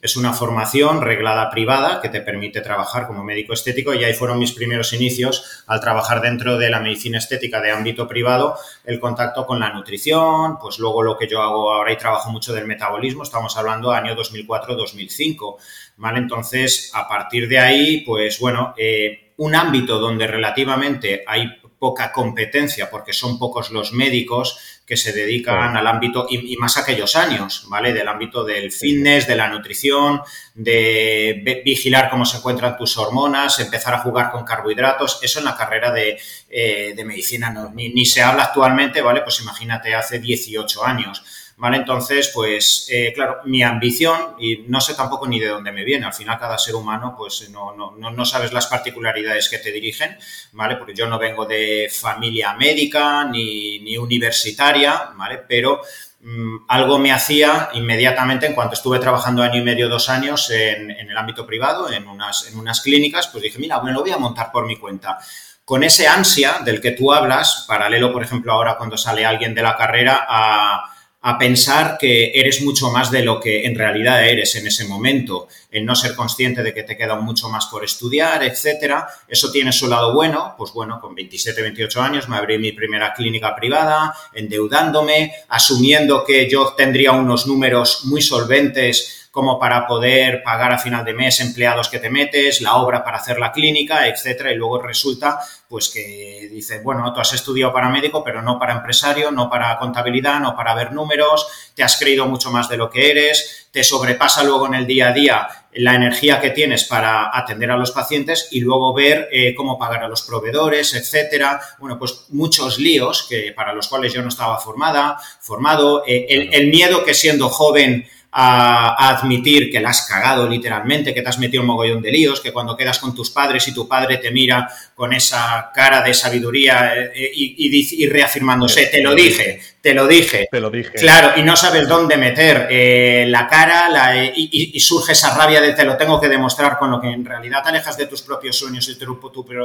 es 0.00 0.16
una 0.16 0.32
formación 0.32 1.00
reglada 1.00 1.50
privada 1.50 2.00
que 2.00 2.08
te 2.08 2.20
permite 2.20 2.60
trabajar 2.60 3.08
como 3.08 3.24
médico 3.24 3.54
estético 3.54 3.92
y 3.92 4.04
ahí 4.04 4.14
fueron 4.14 4.38
mis 4.38 4.52
primeros 4.52 4.92
inicios 4.92 5.64
al 5.66 5.80
trabajar 5.80 6.20
dentro 6.20 6.58
de 6.58 6.70
la 6.70 6.78
medicina 6.78 7.18
estética 7.18 7.60
de 7.60 7.72
ámbito 7.72 8.06
privado, 8.06 8.56
el 8.84 9.00
contacto 9.00 9.44
con 9.46 9.58
la 9.58 9.72
nutrición, 9.72 10.58
pues 10.60 10.78
luego 10.78 11.02
lo 11.02 11.16
que 11.16 11.26
yo 11.26 11.42
hago 11.42 11.72
ahora 11.72 11.92
y 11.92 11.96
trabajo 11.96 12.30
mucho 12.30 12.52
del 12.52 12.66
metabolismo, 12.66 13.24
estamos 13.24 13.56
hablando 13.56 13.90
año 13.96 14.14
2004-2005, 14.16 15.56
¿vale? 15.96 16.18
Entonces, 16.18 16.90
a 16.94 17.08
partir 17.08 17.48
de 17.48 17.58
ahí, 17.58 18.00
pues 18.02 18.38
bueno, 18.38 18.74
eh, 18.76 19.32
un 19.38 19.54
ámbito 19.54 19.98
donde 19.98 20.26
relativamente 20.26 21.24
hay 21.26 21.58
poca 21.78 22.10
competencia 22.10 22.90
porque 22.90 23.12
son 23.12 23.38
pocos 23.38 23.70
los 23.70 23.92
médicos 23.92 24.58
que 24.86 24.96
se 24.96 25.12
dedican 25.12 25.76
al 25.76 25.86
ámbito 25.86 26.26
y, 26.30 26.56
más 26.56 26.76
aquellos 26.76 27.16
años, 27.16 27.66
¿vale? 27.68 27.92
Del 27.92 28.08
ámbito 28.08 28.44
del 28.44 28.70
fitness, 28.70 29.26
de 29.26 29.36
la 29.36 29.48
nutrición, 29.48 30.20
de 30.54 31.62
vigilar 31.64 32.08
cómo 32.08 32.24
se 32.24 32.38
encuentran 32.38 32.76
tus 32.76 32.96
hormonas, 32.96 33.58
empezar 33.58 33.94
a 33.94 33.98
jugar 33.98 34.30
con 34.30 34.44
carbohidratos. 34.44 35.18
Eso 35.22 35.40
en 35.40 35.44
la 35.44 35.56
carrera 35.56 35.90
de, 35.90 36.18
eh, 36.48 37.04
medicina 37.04 37.50
no, 37.50 37.70
ni, 37.70 37.88
ni, 37.90 38.06
se 38.06 38.22
habla 38.22 38.44
actualmente, 38.44 39.02
¿vale? 39.02 39.22
Pues 39.22 39.40
imagínate 39.40 39.94
hace 39.94 40.18
18 40.18 40.84
años. 40.84 41.24
¿Vale? 41.56 41.78
Entonces, 41.78 42.30
pues, 42.34 42.86
eh, 42.90 43.12
claro, 43.14 43.38
mi 43.44 43.62
ambición, 43.62 44.34
y 44.38 44.64
no 44.68 44.80
sé 44.80 44.94
tampoco 44.94 45.26
ni 45.26 45.40
de 45.40 45.48
dónde 45.48 45.72
me 45.72 45.84
viene, 45.84 46.06
al 46.06 46.12
final 46.12 46.38
cada 46.38 46.58
ser 46.58 46.74
humano, 46.74 47.14
pues, 47.16 47.48
no, 47.50 47.74
no, 47.74 47.96
no, 47.96 48.24
sabes 48.24 48.52
las 48.52 48.66
particularidades 48.66 49.48
que 49.48 49.58
te 49.58 49.72
dirigen, 49.72 50.18
¿vale? 50.52 50.76
Porque 50.76 50.94
yo 50.94 51.06
no 51.06 51.18
vengo 51.18 51.46
de 51.46 51.88
familia 51.90 52.52
médica 52.54 53.24
ni, 53.24 53.78
ni 53.80 53.96
universitaria, 53.96 55.12
¿vale? 55.14 55.38
Pero 55.48 55.80
mm, 56.20 56.66
algo 56.68 56.98
me 56.98 57.12
hacía 57.12 57.70
inmediatamente 57.72 58.46
en 58.46 58.54
cuanto 58.54 58.74
estuve 58.74 58.98
trabajando 58.98 59.42
año 59.42 59.58
y 59.58 59.64
medio, 59.64 59.88
dos 59.88 60.10
años 60.10 60.50
en, 60.50 60.90
en 60.90 61.10
el 61.10 61.16
ámbito 61.16 61.46
privado, 61.46 61.90
en 61.90 62.06
unas, 62.06 62.48
en 62.48 62.58
unas 62.58 62.82
clínicas, 62.82 63.28
pues 63.28 63.42
dije, 63.42 63.58
mira, 63.58 63.78
bueno, 63.78 63.96
lo 63.96 64.02
voy 64.02 64.12
a 64.12 64.18
montar 64.18 64.52
por 64.52 64.66
mi 64.66 64.76
cuenta 64.76 65.18
con 65.64 65.82
ese 65.82 66.06
ansia 66.06 66.60
del 66.64 66.80
que 66.80 66.92
tú 66.92 67.12
hablas, 67.12 67.64
paralelo, 67.66 68.12
por 68.12 68.22
ejemplo, 68.22 68.52
ahora 68.52 68.76
cuando 68.76 68.96
sale 68.96 69.26
alguien 69.26 69.52
de 69.52 69.62
la 69.62 69.76
carrera 69.76 70.24
a 70.28 70.95
a 71.28 71.38
pensar 71.38 71.98
que 71.98 72.30
eres 72.36 72.62
mucho 72.62 72.88
más 72.92 73.10
de 73.10 73.24
lo 73.24 73.40
que 73.40 73.66
en 73.66 73.74
realidad 73.74 74.24
eres 74.24 74.54
en 74.54 74.68
ese 74.68 74.84
momento, 74.84 75.48
el 75.72 75.84
no 75.84 75.96
ser 75.96 76.14
consciente 76.14 76.62
de 76.62 76.72
que 76.72 76.84
te 76.84 76.96
queda 76.96 77.16
mucho 77.16 77.48
más 77.48 77.66
por 77.66 77.84
estudiar, 77.84 78.44
etcétera. 78.44 79.08
Eso 79.26 79.50
tiene 79.50 79.72
su 79.72 79.88
lado 79.88 80.14
bueno, 80.14 80.54
pues 80.56 80.70
bueno, 80.72 81.00
con 81.00 81.16
27, 81.16 81.62
28 81.62 82.00
años 82.00 82.28
me 82.28 82.36
abrí 82.36 82.58
mi 82.58 82.70
primera 82.70 83.12
clínica 83.12 83.56
privada, 83.56 84.14
endeudándome, 84.34 85.32
asumiendo 85.48 86.24
que 86.24 86.48
yo 86.48 86.74
tendría 86.76 87.10
unos 87.10 87.48
números 87.48 88.04
muy 88.04 88.22
solventes 88.22 89.25
como 89.36 89.58
para 89.58 89.86
poder 89.86 90.42
pagar 90.42 90.72
a 90.72 90.78
final 90.78 91.04
de 91.04 91.12
mes 91.12 91.40
empleados 91.40 91.90
que 91.90 91.98
te 91.98 92.08
metes, 92.08 92.62
la 92.62 92.76
obra 92.76 93.04
para 93.04 93.18
hacer 93.18 93.38
la 93.38 93.52
clínica, 93.52 94.08
etcétera, 94.08 94.50
y 94.50 94.54
luego 94.56 94.80
resulta 94.80 95.40
pues 95.68 95.90
que 95.90 96.48
dice, 96.50 96.80
bueno, 96.80 97.12
tú 97.12 97.20
has 97.20 97.34
estudiado 97.34 97.70
para 97.70 97.90
médico, 97.90 98.24
pero 98.24 98.40
no 98.40 98.58
para 98.58 98.72
empresario, 98.72 99.30
no 99.30 99.50
para 99.50 99.76
contabilidad, 99.78 100.40
no 100.40 100.56
para 100.56 100.74
ver 100.74 100.92
números, 100.92 101.46
te 101.74 101.82
has 101.82 101.98
creído 101.98 102.24
mucho 102.24 102.50
más 102.50 102.70
de 102.70 102.78
lo 102.78 102.88
que 102.88 103.10
eres, 103.10 103.68
te 103.70 103.84
sobrepasa 103.84 104.42
luego 104.42 104.68
en 104.68 104.74
el 104.74 104.86
día 104.86 105.08
a 105.08 105.12
día 105.12 105.48
la 105.72 105.94
energía 105.94 106.40
que 106.40 106.48
tienes 106.48 106.84
para 106.84 107.36
atender 107.36 107.70
a 107.70 107.76
los 107.76 107.90
pacientes 107.90 108.48
y 108.52 108.60
luego 108.60 108.94
ver 108.94 109.28
eh, 109.30 109.54
cómo 109.54 109.78
pagar 109.78 110.02
a 110.02 110.08
los 110.08 110.22
proveedores, 110.22 110.94
etcétera. 110.94 111.60
Bueno, 111.78 111.98
pues 111.98 112.24
muchos 112.30 112.78
líos 112.78 113.26
que 113.28 113.52
para 113.54 113.74
los 113.74 113.86
cuales 113.88 114.14
yo 114.14 114.22
no 114.22 114.28
estaba 114.28 114.58
formada, 114.58 115.18
formado, 115.40 116.04
eh, 116.06 116.24
el, 116.30 116.54
el 116.54 116.68
miedo 116.68 117.04
que 117.04 117.12
siendo 117.12 117.50
joven 117.50 118.08
a, 118.38 119.08
admitir 119.08 119.70
que 119.70 119.80
la 119.80 119.88
has 119.90 120.02
cagado 120.02 120.46
literalmente, 120.46 121.14
que 121.14 121.22
te 121.22 121.28
has 121.28 121.38
metido 121.38 121.62
un 121.62 121.68
mogollón 121.68 122.02
de 122.02 122.12
líos, 122.12 122.40
que 122.42 122.52
cuando 122.52 122.76
quedas 122.76 122.98
con 122.98 123.14
tus 123.14 123.30
padres 123.30 123.66
y 123.66 123.72
tu 123.72 123.88
padre 123.88 124.18
te 124.18 124.30
mira 124.30 124.68
con 124.94 125.14
esa 125.14 125.70
cara 125.74 126.02
de 126.02 126.12
sabiduría 126.12 126.94
eh, 126.96 127.12
eh, 127.14 127.30
y, 127.34 128.06
reafirmándose, 128.08 128.86
te 128.86 129.02
lo 129.02 129.14
dije, 129.14 129.60
te 129.80 129.94
lo 129.94 130.06
dije. 130.06 130.48
Te 130.50 130.60
lo 130.60 130.68
dije. 130.68 130.92
Claro, 130.92 131.40
y 131.40 131.42
no 131.44 131.56
sabes 131.56 131.88
dónde 131.88 132.18
meter 132.18 132.66
eh, 132.70 133.24
la 133.26 133.48
cara 133.48 133.88
y, 134.34 134.78
surge 134.80 135.12
esa 135.12 135.34
rabia 135.34 135.60
de 135.62 135.72
te 135.72 135.84
lo 135.84 135.96
tengo 135.96 136.20
que 136.20 136.28
demostrar 136.28 136.78
con 136.78 136.90
lo 136.90 137.00
que 137.00 137.08
en 137.08 137.24
realidad 137.24 137.62
te 137.62 137.70
alejas 137.70 137.96
de 137.96 138.06
tus 138.06 138.20
propios 138.20 138.58
sueños 138.58 138.86
y 138.88 138.98
tu, 138.98 139.16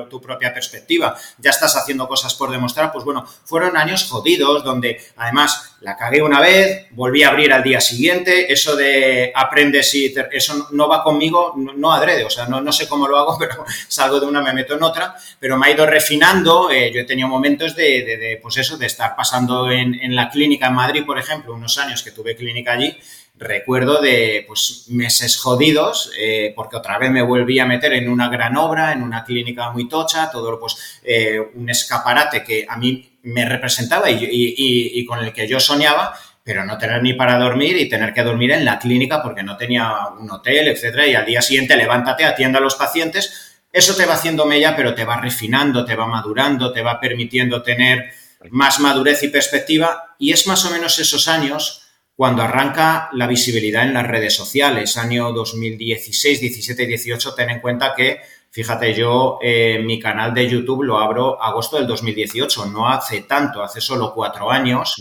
tu 0.10 0.22
propia 0.22 0.54
perspectiva. 0.54 1.14
Ya 1.40 1.50
estás 1.50 1.76
haciendo 1.76 2.08
cosas 2.08 2.34
por 2.36 2.50
demostrar, 2.50 2.92
pues 2.92 3.04
bueno, 3.04 3.26
fueron 3.44 3.76
años 3.76 4.08
jodidos 4.10 4.64
donde 4.64 5.02
además 5.18 5.76
la 5.82 5.98
cagué 5.98 6.22
una 6.22 6.40
vez, 6.40 6.88
volví 6.92 7.24
a 7.24 7.30
abrir 7.30 7.52
al 7.52 7.64
día 7.64 7.82
siguiente, 7.82 8.52
eso 8.62 8.76
de 8.76 9.32
aprendes 9.34 9.94
y 9.96 10.14
eso 10.32 10.68
no 10.72 10.88
va 10.88 11.04
conmigo, 11.04 11.54
no, 11.56 11.92
adrede, 11.92 12.24
o 12.24 12.30
sea, 12.30 12.46
no, 12.46 12.62
no, 12.62 12.72
sé 12.72 12.88
cómo 12.88 13.08
lo 13.08 13.18
hago, 13.18 13.38
pero 13.40 13.66
salgo 13.88 14.20
de 14.20 14.28
una, 14.28 14.42
me 14.42 14.54
meto 14.54 14.76
en 14.76 14.84
otra, 14.84 15.16
pero 15.40 15.58
me 15.58 15.68
ha 15.68 15.72
ido 15.72 15.86
refinando, 15.86 16.70
eh, 16.70 16.92
yo 16.94 17.02
he 17.02 17.06
tenido 17.06 17.28
momentos 17.28 17.76
de, 17.76 18.40
pues 18.42 18.58
eso, 18.58 18.78
de 18.78 18.86
estar 18.86 19.16
pasando 19.16 19.70
en, 19.72 20.16
la 20.16 20.30
clínica 20.30 20.68
en 20.68 20.74
Madrid, 20.74 21.04
por 21.06 21.18
ejemplo, 21.18 21.54
unos 21.54 21.78
años 21.78 22.04
que 22.04 22.12
tuve 22.12 22.36
clínica 22.36 22.74
allí, 22.74 22.96
recuerdo 23.38 24.00
de 24.00 24.44
pues 24.48 24.86
meses 24.90 25.38
jodidos 25.38 26.12
eh, 26.16 26.54
porque 26.56 26.76
otra 26.76 27.00
vez 27.00 27.10
me 27.10 27.24
volví 27.24 27.58
a 27.58 27.66
meter 27.66 27.94
en 27.94 28.08
una 28.08 28.30
gran 28.30 28.56
obra, 28.56 28.92
en 28.92 29.02
una 29.02 29.24
clínica 29.24 29.72
muy 29.72 29.90
tocha, 29.90 30.30
todo 30.30 30.60
pues 30.60 31.00
eh, 31.04 31.40
un 31.56 31.68
escaparate 31.68 32.44
que 32.44 32.68
a 32.70 32.78
mí 32.78 33.12
me 33.24 33.46
representaba 33.46 34.10
y, 34.10 35.06
con 35.06 35.20
el 35.20 35.34
que 35.34 35.48
yo 35.48 35.60
soñaba, 35.60 36.14
pero 36.44 36.66
no 36.66 36.78
tener 36.78 37.02
ni 37.04 37.14
para 37.14 37.38
dormir 37.38 37.78
y 37.78 37.88
tener 37.90 38.14
que 38.14 38.24
dormir 38.24 38.52
en 38.52 38.66
la 38.66 38.80
clínica 38.80 39.22
porque 39.22 39.44
no 39.44 39.58
tenía 39.58 40.08
un 40.20 40.30
hotel, 40.32 40.68
etcétera, 40.68 41.08
y 41.08 41.14
al 41.14 41.26
día 41.26 41.42
siguiente 41.42 41.76
levántate, 41.76 42.26
atienda 42.26 42.60
a 42.60 42.62
los 42.62 42.76
pacientes. 42.76 43.60
Eso 43.72 43.96
te 43.96 44.06
va 44.06 44.16
haciendo 44.16 44.46
mella, 44.46 44.76
pero 44.76 44.94
te 44.94 45.06
va 45.06 45.22
refinando, 45.22 45.86
te 45.86 45.96
va 45.96 46.08
madurando, 46.08 46.74
te 46.74 46.82
va 46.82 47.00
permitiendo 47.00 47.62
tener 47.62 48.12
más 48.50 48.80
madurez 48.80 49.24
y 49.24 49.30
perspectiva. 49.30 50.16
Y 50.18 50.32
es 50.32 50.48
más 50.48 50.66
o 50.66 50.72
menos 50.72 51.00
esos 51.00 51.28
años 51.28 51.88
cuando 52.16 52.42
arranca 52.42 53.10
la 53.14 53.28
visibilidad 53.28 53.84
en 53.84 53.94
las 53.94 54.08
redes 54.08 54.36
sociales. 54.36 54.98
Año 54.98 55.32
2016, 55.32 56.42
17 56.42 56.84
y 56.84 56.88
18, 56.88 57.34
ten 57.34 57.50
en 57.50 57.62
cuenta 57.62 57.94
que 57.96 58.20
Fíjate, 58.54 58.94
yo 58.94 59.40
eh, 59.42 59.80
mi 59.82 59.98
canal 59.98 60.34
de 60.34 60.48
YouTube 60.50 60.84
lo 60.84 61.00
abro 61.00 61.42
agosto 61.42 61.78
del 61.78 61.88
2018, 61.88 62.66
no 62.66 62.90
hace 62.90 63.22
tanto, 63.22 63.64
hace 63.64 63.80
solo 63.80 64.14
cuatro 64.14 64.52
años. 64.52 64.96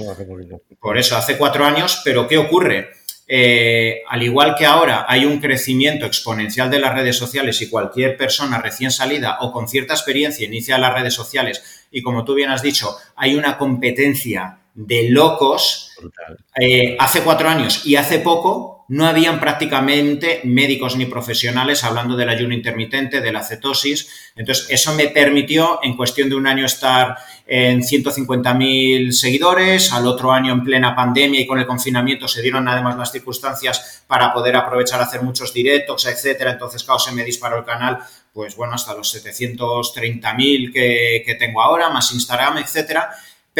Por 0.80 0.96
eso, 0.96 1.16
hace 1.16 1.36
cuatro 1.36 1.64
años, 1.64 2.00
pero 2.04 2.28
¿qué 2.28 2.38
ocurre? 2.38 2.92
Eh, 3.26 4.02
al 4.08 4.22
igual 4.22 4.54
que 4.56 4.66
ahora 4.66 5.04
hay 5.08 5.24
un 5.24 5.40
crecimiento 5.40 6.06
exponencial 6.06 6.70
de 6.70 6.78
las 6.78 6.94
redes 6.94 7.16
sociales 7.16 7.60
y 7.62 7.68
cualquier 7.68 8.16
persona 8.16 8.58
recién 8.58 8.90
salida 8.92 9.38
o 9.40 9.52
con 9.52 9.68
cierta 9.68 9.94
experiencia 9.94 10.46
inicia 10.46 10.78
las 10.78 10.94
redes 10.94 11.14
sociales 11.14 11.86
y 11.92 12.02
como 12.02 12.24
tú 12.24 12.34
bien 12.34 12.50
has 12.50 12.62
dicho, 12.62 12.96
hay 13.14 13.36
una 13.36 13.56
competencia 13.56 14.58
de 14.74 15.10
locos, 15.10 15.92
eh, 16.60 16.96
hace 16.98 17.22
cuatro 17.22 17.48
años 17.48 17.86
y 17.86 17.96
hace 17.96 18.20
poco 18.20 18.79
no 18.90 19.06
habían 19.06 19.38
prácticamente 19.38 20.40
médicos 20.42 20.96
ni 20.96 21.06
profesionales 21.06 21.84
hablando 21.84 22.16
del 22.16 22.28
ayuno 22.28 22.54
intermitente, 22.54 23.20
de 23.20 23.30
la 23.30 23.44
cetosis. 23.44 24.32
Entonces, 24.34 24.66
eso 24.68 24.92
me 24.96 25.06
permitió 25.06 25.78
en 25.84 25.96
cuestión 25.96 26.28
de 26.28 26.34
un 26.34 26.48
año 26.48 26.66
estar 26.66 27.16
en 27.46 27.82
150.000 27.82 29.12
seguidores, 29.12 29.92
al 29.92 30.08
otro 30.08 30.32
año 30.32 30.52
en 30.52 30.64
plena 30.64 30.96
pandemia 30.96 31.40
y 31.40 31.46
con 31.46 31.60
el 31.60 31.66
confinamiento 31.66 32.26
se 32.26 32.42
dieron 32.42 32.66
además 32.66 32.98
las 32.98 33.12
circunstancias 33.12 34.02
para 34.08 34.32
poder 34.32 34.56
aprovechar 34.56 35.00
hacer 35.00 35.22
muchos 35.22 35.54
directos, 35.54 36.06
etcétera. 36.06 36.50
Entonces, 36.50 36.82
claro, 36.82 36.98
se 36.98 37.12
me 37.12 37.22
disparó 37.22 37.58
el 37.58 37.64
canal, 37.64 38.00
pues 38.32 38.56
bueno, 38.56 38.74
hasta 38.74 38.92
los 38.96 39.14
730.000 39.14 40.72
que, 40.72 41.22
que 41.24 41.34
tengo 41.36 41.62
ahora, 41.62 41.90
más 41.90 42.10
Instagram, 42.12 42.58
etcétera. 42.58 43.08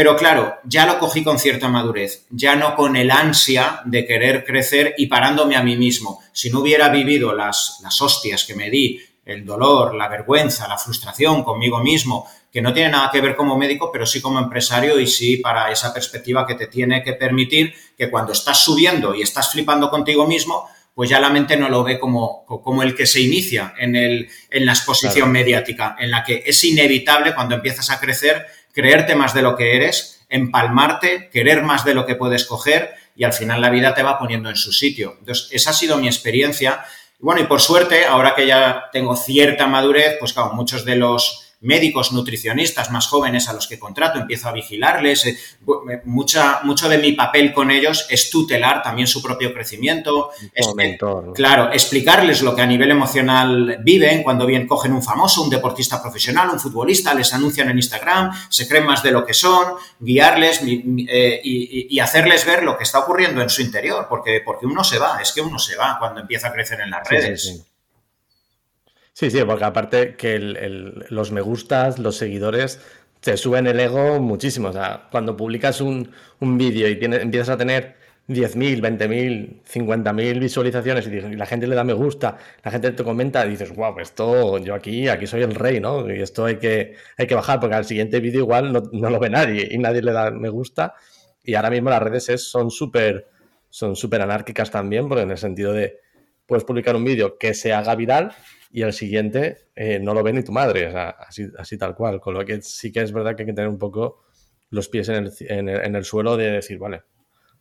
Pero 0.01 0.17
claro, 0.17 0.61
ya 0.65 0.87
lo 0.87 0.99
cogí 0.99 1.23
con 1.23 1.39
cierta 1.39 1.69
madurez, 1.69 2.25
ya 2.31 2.57
no 2.57 2.75
con 2.75 2.97
el 2.97 3.11
ansia 3.11 3.83
de 3.85 4.07
querer 4.07 4.47
crecer 4.47 4.95
y 4.97 5.09
parándome 5.09 5.57
a 5.57 5.63
mí 5.63 5.77
mismo. 5.77 6.21
Si 6.33 6.49
no 6.49 6.61
hubiera 6.61 6.89
vivido 6.89 7.35
las, 7.35 7.81
las 7.83 8.01
hostias 8.01 8.45
que 8.45 8.55
me 8.55 8.71
di, 8.71 8.99
el 9.27 9.45
dolor, 9.45 9.95
la 9.95 10.09
vergüenza, 10.09 10.67
la 10.67 10.79
frustración 10.79 11.45
conmigo 11.45 11.81
mismo, 11.81 12.27
que 12.51 12.63
no 12.63 12.73
tiene 12.73 12.93
nada 12.93 13.11
que 13.13 13.21
ver 13.21 13.37
como 13.37 13.59
médico, 13.59 13.91
pero 13.93 14.07
sí 14.07 14.23
como 14.23 14.39
empresario 14.39 14.99
y 14.99 15.07
sí 15.07 15.37
para 15.37 15.71
esa 15.71 15.93
perspectiva 15.93 16.47
que 16.47 16.55
te 16.55 16.69
tiene 16.69 17.03
que 17.03 17.13
permitir 17.13 17.75
que 17.99 18.09
cuando 18.09 18.33
estás 18.33 18.65
subiendo 18.65 19.15
y 19.15 19.21
estás 19.21 19.53
flipando 19.53 19.91
contigo 19.91 20.27
mismo, 20.27 20.67
pues 20.95 21.11
ya 21.11 21.21
la 21.21 21.29
mente 21.29 21.59
no 21.59 21.69
lo 21.69 21.85
ve 21.85 21.99
como, 21.99 22.47
como 22.47 22.83
el 22.83 22.95
que 22.95 23.07
se 23.07 23.21
inicia 23.21 23.75
en, 23.79 23.97
el, 23.97 24.31
en 24.51 24.65
la 24.65 24.73
exposición 24.73 25.31
mediática, 25.31 25.95
en 25.99 26.11
la 26.11 26.25
que 26.25 26.43
es 26.47 26.65
inevitable 26.65 27.35
cuando 27.35 27.55
empiezas 27.55 27.91
a 27.91 28.01
crecer 28.01 28.47
creerte 28.73 29.15
más 29.15 29.35
de 29.35 29.43
lo 29.43 29.57
que 29.57 29.77
eres, 29.77 30.25
empalmarte, 30.29 31.29
querer 31.31 31.63
más 31.63 31.85
de 31.85 31.95
lo 31.95 32.07
que 32.07 32.15
puedes 32.15 32.45
coger 32.45 32.95
y 33.17 33.25
al 33.25 33.33
final 33.33 33.61
la 33.61 33.71
vida 33.71 33.95
te 33.95 34.03
va 34.03 34.19
poniendo 34.19 34.49
en 34.49 34.57
su 34.57 34.73
sitio. 34.73 35.17
Entonces, 35.19 35.49
esa 35.51 35.71
ha 35.71 35.75
sido 35.75 35.99
mi 35.99 36.07
experiencia. 36.07 36.85
Bueno, 37.19 37.43
y 37.43 37.45
por 37.45 37.61
suerte, 37.61 38.07
ahora 38.07 38.35
que 38.35 38.47
ya 38.47 38.85
tengo 38.93 39.17
cierta 39.17 39.67
madurez, 39.67 40.17
pues 40.19 40.33
claro, 40.33 40.53
muchos 40.55 40.85
de 40.85 40.97
los 40.97 41.50
médicos 41.61 42.13
nutricionistas 42.13 42.91
más 42.91 43.07
jóvenes 43.07 43.49
a 43.49 43.53
los 43.53 43.67
que 43.67 43.79
contrato, 43.79 44.19
empiezo 44.19 44.49
a 44.49 44.53
vigilarles. 44.53 45.27
Eh, 45.27 45.39
mucha, 46.05 46.61
mucho 46.63 46.89
de 46.89 46.99
mi 46.99 47.13
papel 47.13 47.53
con 47.53 47.71
ellos 47.71 48.07
es 48.09 48.31
tutelar 48.31 48.83
también 48.83 49.07
su 49.07 49.23
propio 49.23 49.53
crecimiento. 49.53 50.31
claro, 51.35 51.73
explicarles 51.73 52.43
lo 52.43 52.55
que 52.55 52.63
a 52.63 52.67
nivel 52.67 52.91
emocional 52.91 53.79
viven 53.83 54.23
cuando 54.23 54.47
bien 54.47 54.67
cogen 54.67 54.93
un 54.93 55.03
famoso, 55.03 55.43
un 55.43 55.51
deportista 55.51 56.01
profesional, 56.01 56.51
un 56.51 56.61
futbolista, 56.61 57.15
les 57.15 57.33
anuncian 57.35 57.69
en 57.71 57.77
Instagram, 57.77 58.31
se 58.49 58.67
creen 58.67 58.87
más 58.87 59.03
de 59.03 59.11
lo 59.11 59.25
que 59.25 59.35
son, 59.35 59.75
guiarles 59.99 60.63
eh, 60.65 61.41
y, 61.45 61.99
hacerles 62.01 62.47
ver 62.47 62.63
lo 62.63 62.79
que 62.79 62.85
está 62.85 63.01
ocurriendo 63.01 63.43
en 63.43 63.51
su 63.51 63.61
interior, 63.61 64.07
porque, 64.09 64.41
porque 64.43 64.65
uno 64.65 64.83
se 64.83 64.99
va, 64.99 65.21
es 65.21 65.33
que 65.33 65.43
uno 65.43 65.59
se 65.59 65.77
va 65.77 65.97
cuando 65.99 66.21
empieza 66.21 66.49
a 66.49 66.53
crecer 66.53 66.81
en 66.81 66.91
las 66.91 67.07
redes. 67.07 67.43
Sí, 67.43 67.57
sí, 67.57 67.65
porque 69.47 69.65
aparte 69.65 70.15
que 70.17 70.39
los 70.39 71.33
me 71.33 71.41
gustas, 71.41 71.99
los 71.99 72.17
seguidores, 72.17 72.81
te 73.21 73.37
suben 73.37 73.67
el 73.67 73.79
ego 73.79 74.21
muchísimo. 74.21 74.69
O 74.69 74.73
sea, 74.73 75.09
cuando 75.11 75.37
publicas 75.37 75.81
un, 75.81 76.11
vídeo 76.41 76.89
y 76.89 76.99
empiezas 77.03 77.51
a 77.51 77.57
tener 77.59 77.97
10.000, 78.29 78.81
20.000, 78.81 79.63
50.000 79.65 80.41
visualizaciones 80.41 81.07
y, 81.07 81.37
la 81.37 81.47
gente 81.47 81.67
le 81.67 81.75
da 81.75 81.85
me 81.85 81.93
gusta, 81.93 82.39
la 82.63 82.71
gente 82.71 82.93
te 82.93 83.05
comenta 83.05 83.45
y 83.45 83.51
dices, 83.51 83.75
wow, 83.75 83.99
esto 83.99 84.59
yo 84.59 84.75
aquí, 84.75 85.09
aquí 85.09 85.27
soy 85.27 85.43
el 85.43 85.55
rey, 85.55 85.81
¿no? 85.81 86.11
Y 86.11 86.23
esto 86.23 86.47
hay 86.47 86.57
que, 86.57 86.95
hay 87.19 87.27
que 87.27 87.35
bajar 87.35 87.61
porque 87.61 87.77
al 87.77 87.85
siguiente 87.85 88.21
vídeo 88.21 88.41
igual 88.41 88.73
no, 88.73 89.11
lo 89.11 89.19
ve 89.19 89.31
nadie 89.31 89.69
y 89.71 89.79
nadie 89.79 90.03
le 90.03 90.13
da 90.13 90.31
me 90.31 90.49
gusta. 90.49 90.95
Y 91.43 91.55
ahora 91.55 91.71
mismo 91.71 91.91
las 91.91 92.03
redes 92.03 92.29
es, 92.29 92.49
son 92.49 92.71
súper 92.71 93.27
son 93.69 93.95
súper 93.95 94.21
anárquicas 94.21 94.71
también, 94.71 95.09
porque 95.09 95.23
en 95.23 95.31
el 95.31 95.39
sentido 95.39 95.73
de 95.73 96.01
puedes 96.47 96.65
publicar 96.65 96.97
un 96.97 97.05
vídeo 97.05 97.39
que 97.39 97.55
se 97.55 97.73
haga 97.73 97.95
viral 97.95 98.33
y 98.71 98.83
el 98.83 98.93
siguiente 98.93 99.69
eh, 99.75 99.99
no 99.99 100.15
lo 100.15 100.23
ve 100.23 100.33
ni 100.33 100.43
tu 100.43 100.53
madre, 100.53 100.87
así, 101.19 101.49
así 101.59 101.77
tal 101.77 101.95
cual. 101.95 102.21
Con 102.21 102.35
lo 102.35 102.45
que 102.45 102.63
sí 102.63 102.93
que 102.93 103.01
es 103.01 103.13
verdad 103.13 103.35
que 103.35 103.43
hay 103.43 103.47
que 103.47 103.53
tener 103.53 103.69
un 103.69 103.79
poco 103.79 104.23
los 104.71 104.89
pies 104.89 105.09
en 105.09 105.27
el, 105.27 105.69
en 105.69 105.97
el, 105.97 106.05
suelo 106.05 106.37
de 106.37 106.53
decir, 106.53 106.79
vale, 106.79 107.03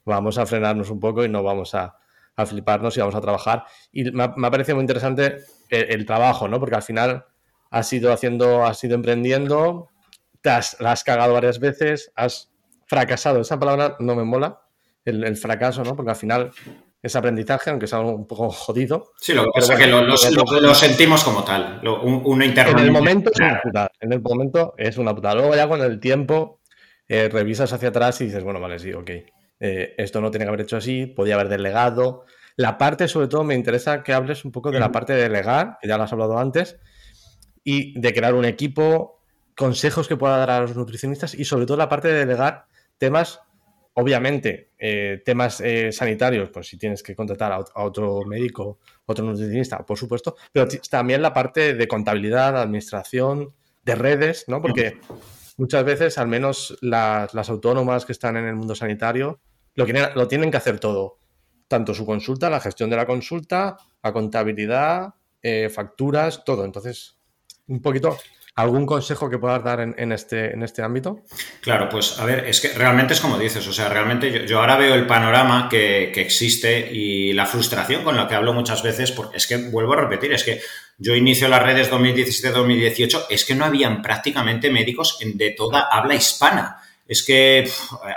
vamos 0.06 0.38
a 0.38 0.46
frenarnos 0.46 0.92
un 0.92 1.00
poco 1.00 1.26
y 1.26 1.30
no 1.30 1.42
vamos 1.42 1.74
a, 1.74 1.98
a 2.36 2.46
fliparnos 2.46 2.96
y 2.96 3.00
vamos 3.00 3.16
a 3.16 3.22
trabajar. 3.22 3.66
Y 3.92 4.12
me 4.12 4.24
ha, 4.24 4.34
me 4.36 4.48
ha 4.48 4.52
parecido 4.52 4.76
muy 4.76 4.84
interesante 4.84 5.38
el, 5.70 6.06
trabajo, 6.06 6.48
¿no? 6.48 6.60
Porque 6.60 6.76
al 6.76 6.84
final 6.84 7.26
has 7.72 7.92
ido 7.92 8.14
haciendo, 8.14 8.66
has 8.66 8.84
ido 8.84 8.94
emprendiendo, 8.94 9.90
te 10.42 10.52
has, 10.52 10.80
la 10.80 10.92
has 10.92 11.04
cagado 11.04 11.34
varias 11.34 11.60
veces, 11.60 12.12
has 12.16 12.52
fracasado. 12.86 13.42
Esa 13.42 13.60
palabra 13.60 13.96
no 14.00 14.16
me 14.16 14.24
mola, 14.24 14.62
el, 15.06 15.24
el 15.24 15.38
fracaso, 15.38 15.84
¿no? 15.84 15.96
Porque 15.96 16.12
al 16.12 16.18
final 16.18 16.52
ese 17.02 17.18
aprendizaje, 17.18 17.70
aunque 17.70 17.88
sea 17.88 18.00
un 18.00 18.28
poco 18.28 18.50
jodido. 18.50 19.12
Sí, 19.20 19.34
lo 19.34 19.46
que 19.46 19.52
pasa 19.56 19.74
es 19.74 19.80
que 19.80 19.88
lo, 19.88 20.76
sentimos 20.76 21.24
como 21.24 21.44
tal, 21.44 21.82
uno 21.84 22.44
En 22.44 22.80
el 22.80 22.92
momento 22.92 23.32
es 23.32 23.40
una 23.40 23.62
putada, 23.62 23.92
en 24.00 24.14
el 24.14 24.22
momento 24.22 24.74
es 24.78 24.98
una 24.98 25.16
putada. 25.16 25.36
Luego 25.36 25.56
ya 25.56 25.68
con 25.68 25.82
el 25.82 26.00
tiempo 26.00 26.60
eh, 27.08 27.30
revisas 27.32 27.72
hacia 27.72 27.90
atrás 27.90 28.20
y 28.22 28.26
dices, 28.26 28.44
bueno, 28.44 28.60
vale, 28.60 28.80
sí, 28.80 28.92
ok, 28.94 29.10
eh, 29.60 29.96
esto 29.98 30.22
no 30.22 30.30
tiene 30.30 30.46
que 30.46 30.50
haber 30.50 30.62
hecho 30.62 30.78
así, 30.78 31.06
podía 31.06 31.36
haber 31.36 31.50
delegado. 31.50 32.26
La 32.58 32.78
parte, 32.78 33.08
sobre 33.08 33.28
todo, 33.28 33.46
me 33.46 33.56
interesa 33.56 34.04
que 34.04 34.14
hables 34.14 34.44
un 34.44 34.52
poco 34.52 34.70
de 34.72 34.80
la 34.80 34.92
parte 34.92 35.14
de 35.14 35.24
delegar, 35.24 35.78
que 35.82 35.88
ya 35.88 35.98
lo 35.98 36.04
has 36.04 36.12
hablado 36.12 36.38
antes, 36.38 36.78
y 37.64 37.98
de 38.00 38.14
crear 38.14 38.34
un 38.34 38.44
equipo, 38.44 39.22
consejos 39.56 40.08
que 40.08 40.18
pueda 40.18 40.38
dar 40.38 40.50
a 40.50 40.62
los 40.62 40.76
nutricionistas 40.76 41.34
y 41.34 41.46
sobre 41.46 41.66
todo 41.66 41.78
la 41.78 41.90
parte 41.90 42.10
de 42.10 42.26
delegar 42.26 42.66
temas 42.98 43.42
Obviamente, 43.94 44.72
eh, 44.78 45.22
temas 45.26 45.62
eh, 45.62 45.92
sanitarios, 45.92 46.50
pues 46.52 46.68
si 46.68 46.78
tienes 46.78 47.04
que 47.04 47.16
contratar 47.16 47.52
a, 47.52 47.84
otro 47.84 48.24
médico, 48.26 48.80
otro 49.06 49.26
nutricionista, 49.26 49.86
por 49.86 49.98
supuesto, 49.98 50.36
pero 50.52 50.68
también 50.90 51.22
la 51.22 51.34
parte 51.34 51.74
de 51.74 51.88
contabilidad, 51.88 52.58
administración, 52.58 53.54
de 53.84 53.96
redes, 53.96 54.46
¿no? 54.48 54.62
Porque 54.62 55.00
muchas 55.58 55.84
veces, 55.84 56.18
al 56.18 56.28
menos 56.28 56.78
las, 56.82 57.50
autónomas 57.50 58.06
que 58.06 58.12
están 58.12 58.38
en 58.38 58.46
el 58.46 58.56
mundo 58.56 58.76
sanitario, 58.76 59.40
lo, 59.76 59.86
lo 60.16 60.28
tienen 60.28 60.52
que 60.52 60.58
hacer 60.58 60.80
todo. 60.80 61.18
Tanto 61.68 61.94
su 61.94 62.06
consulta, 62.06 62.50
la 62.50 62.60
gestión 62.60 62.90
de 62.90 62.96
la 62.96 63.06
consulta, 63.06 63.78
la 64.04 64.14
contabilidad, 64.14 65.14
eh, 65.42 65.70
facturas, 65.70 66.44
todo. 66.44 66.66
Entonces, 66.66 67.18
un 67.68 67.82
poquito 67.82 68.18
¿Algún 68.60 68.86
consejo 68.86 69.30
que 69.30 69.38
puedas 69.38 69.64
dar 69.64 69.80
en, 69.80 70.12
este, 70.12 70.52
en 70.52 70.64
este 70.64 70.82
ámbito? 70.82 71.22
Claro, 71.62 71.88
pues 71.88 72.20
a 72.20 72.26
ver, 72.26 72.44
es 72.46 72.60
que 72.60 72.68
realmente 72.74 73.14
es 73.14 73.22
como 73.22 73.40
dices, 73.40 73.66
o 73.66 73.72
sea, 73.72 73.88
realmente 73.88 74.46
yo, 74.46 74.60
ahora 74.60 74.76
veo 74.76 74.96
el 74.96 75.08
panorama 75.08 75.70
que, 75.70 76.12
existe 76.12 76.92
y 76.92 77.32
la 77.32 77.46
frustración 77.46 78.04
con 78.04 78.18
la 78.18 78.28
que 78.28 78.36
hablo 78.36 78.52
muchas 78.52 78.84
veces, 78.84 79.14
porque 79.14 79.38
es 79.38 79.48
que 79.48 79.56
vuelvo 79.56 79.94
a 79.94 80.02
repetir, 80.02 80.34
es 80.34 80.44
que 80.44 80.60
yo 80.98 81.16
inicio 81.16 81.48
las 81.48 81.64
redes 81.64 81.90
2017-2018, 81.90 83.28
es 83.30 83.46
que 83.46 83.56
no 83.56 83.64
habían 83.64 84.02
prácticamente 84.02 84.70
médicos 84.70 85.18
de 85.24 85.52
toda 85.52 85.88
habla 85.90 86.16
hispana. 86.16 86.82
Es 87.08 87.24
que 87.24 87.68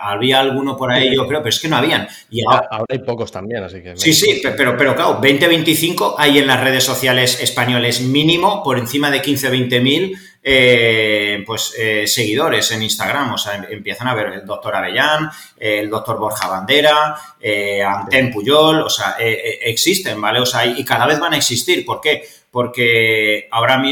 había 0.02 0.40
alguno 0.40 0.76
por 0.76 0.92
ahí, 0.92 1.16
yo 1.16 1.26
creo, 1.26 1.38
pero 1.38 1.48
es 1.48 1.58
que 1.60 1.68
no 1.68 1.76
habían. 1.76 2.06
Y 2.28 2.42
ahora, 2.44 2.68
hay 2.86 2.98
pocos 2.98 3.32
también, 3.32 3.62
así 3.64 3.80
que... 3.80 3.96
Sí, 3.96 4.12
sí, 4.12 4.42
pero, 4.42 4.76
pero 4.76 4.94
claro, 4.94 5.18
20-25 5.18 6.16
hay 6.18 6.38
en 6.38 6.46
las 6.46 6.60
redes 6.60 6.84
sociales 6.84 7.40
españoles 7.40 8.02
mínimo 8.02 8.62
por 8.62 8.76
encima 8.76 9.10
de 9.10 9.22
15-20 9.22 9.80
mil 9.80 10.18
eh, 10.44 11.44
pues, 11.46 11.74
eh, 11.78 12.06
seguidores 12.06 12.72
en 12.72 12.82
Instagram. 12.82 13.34
O 13.34 13.38
sea, 13.38 13.64
empiezan 13.70 14.08
a 14.08 14.14
ver 14.14 14.26
el 14.28 14.46
doctor 14.46 14.74
Avellán, 14.74 15.30
el 15.56 15.88
doctor 15.88 16.18
Borja 16.18 16.48
Bandera, 16.48 17.16
eh, 17.40 17.82
Anten 17.82 18.32
Puyol, 18.32 18.82
o 18.82 18.90
sea, 18.90 19.16
existen, 19.18 20.20
¿vale? 20.20 20.40
O 20.40 20.46
sea, 20.46 20.66
y 20.66 20.84
cada 20.84 21.06
vez 21.06 21.20
van 21.20 21.34
a 21.34 21.36
existir. 21.36 21.84
¿Por 21.84 22.00
qué? 22.00 22.28
Porque 22.50 23.48
ahora 23.50 23.82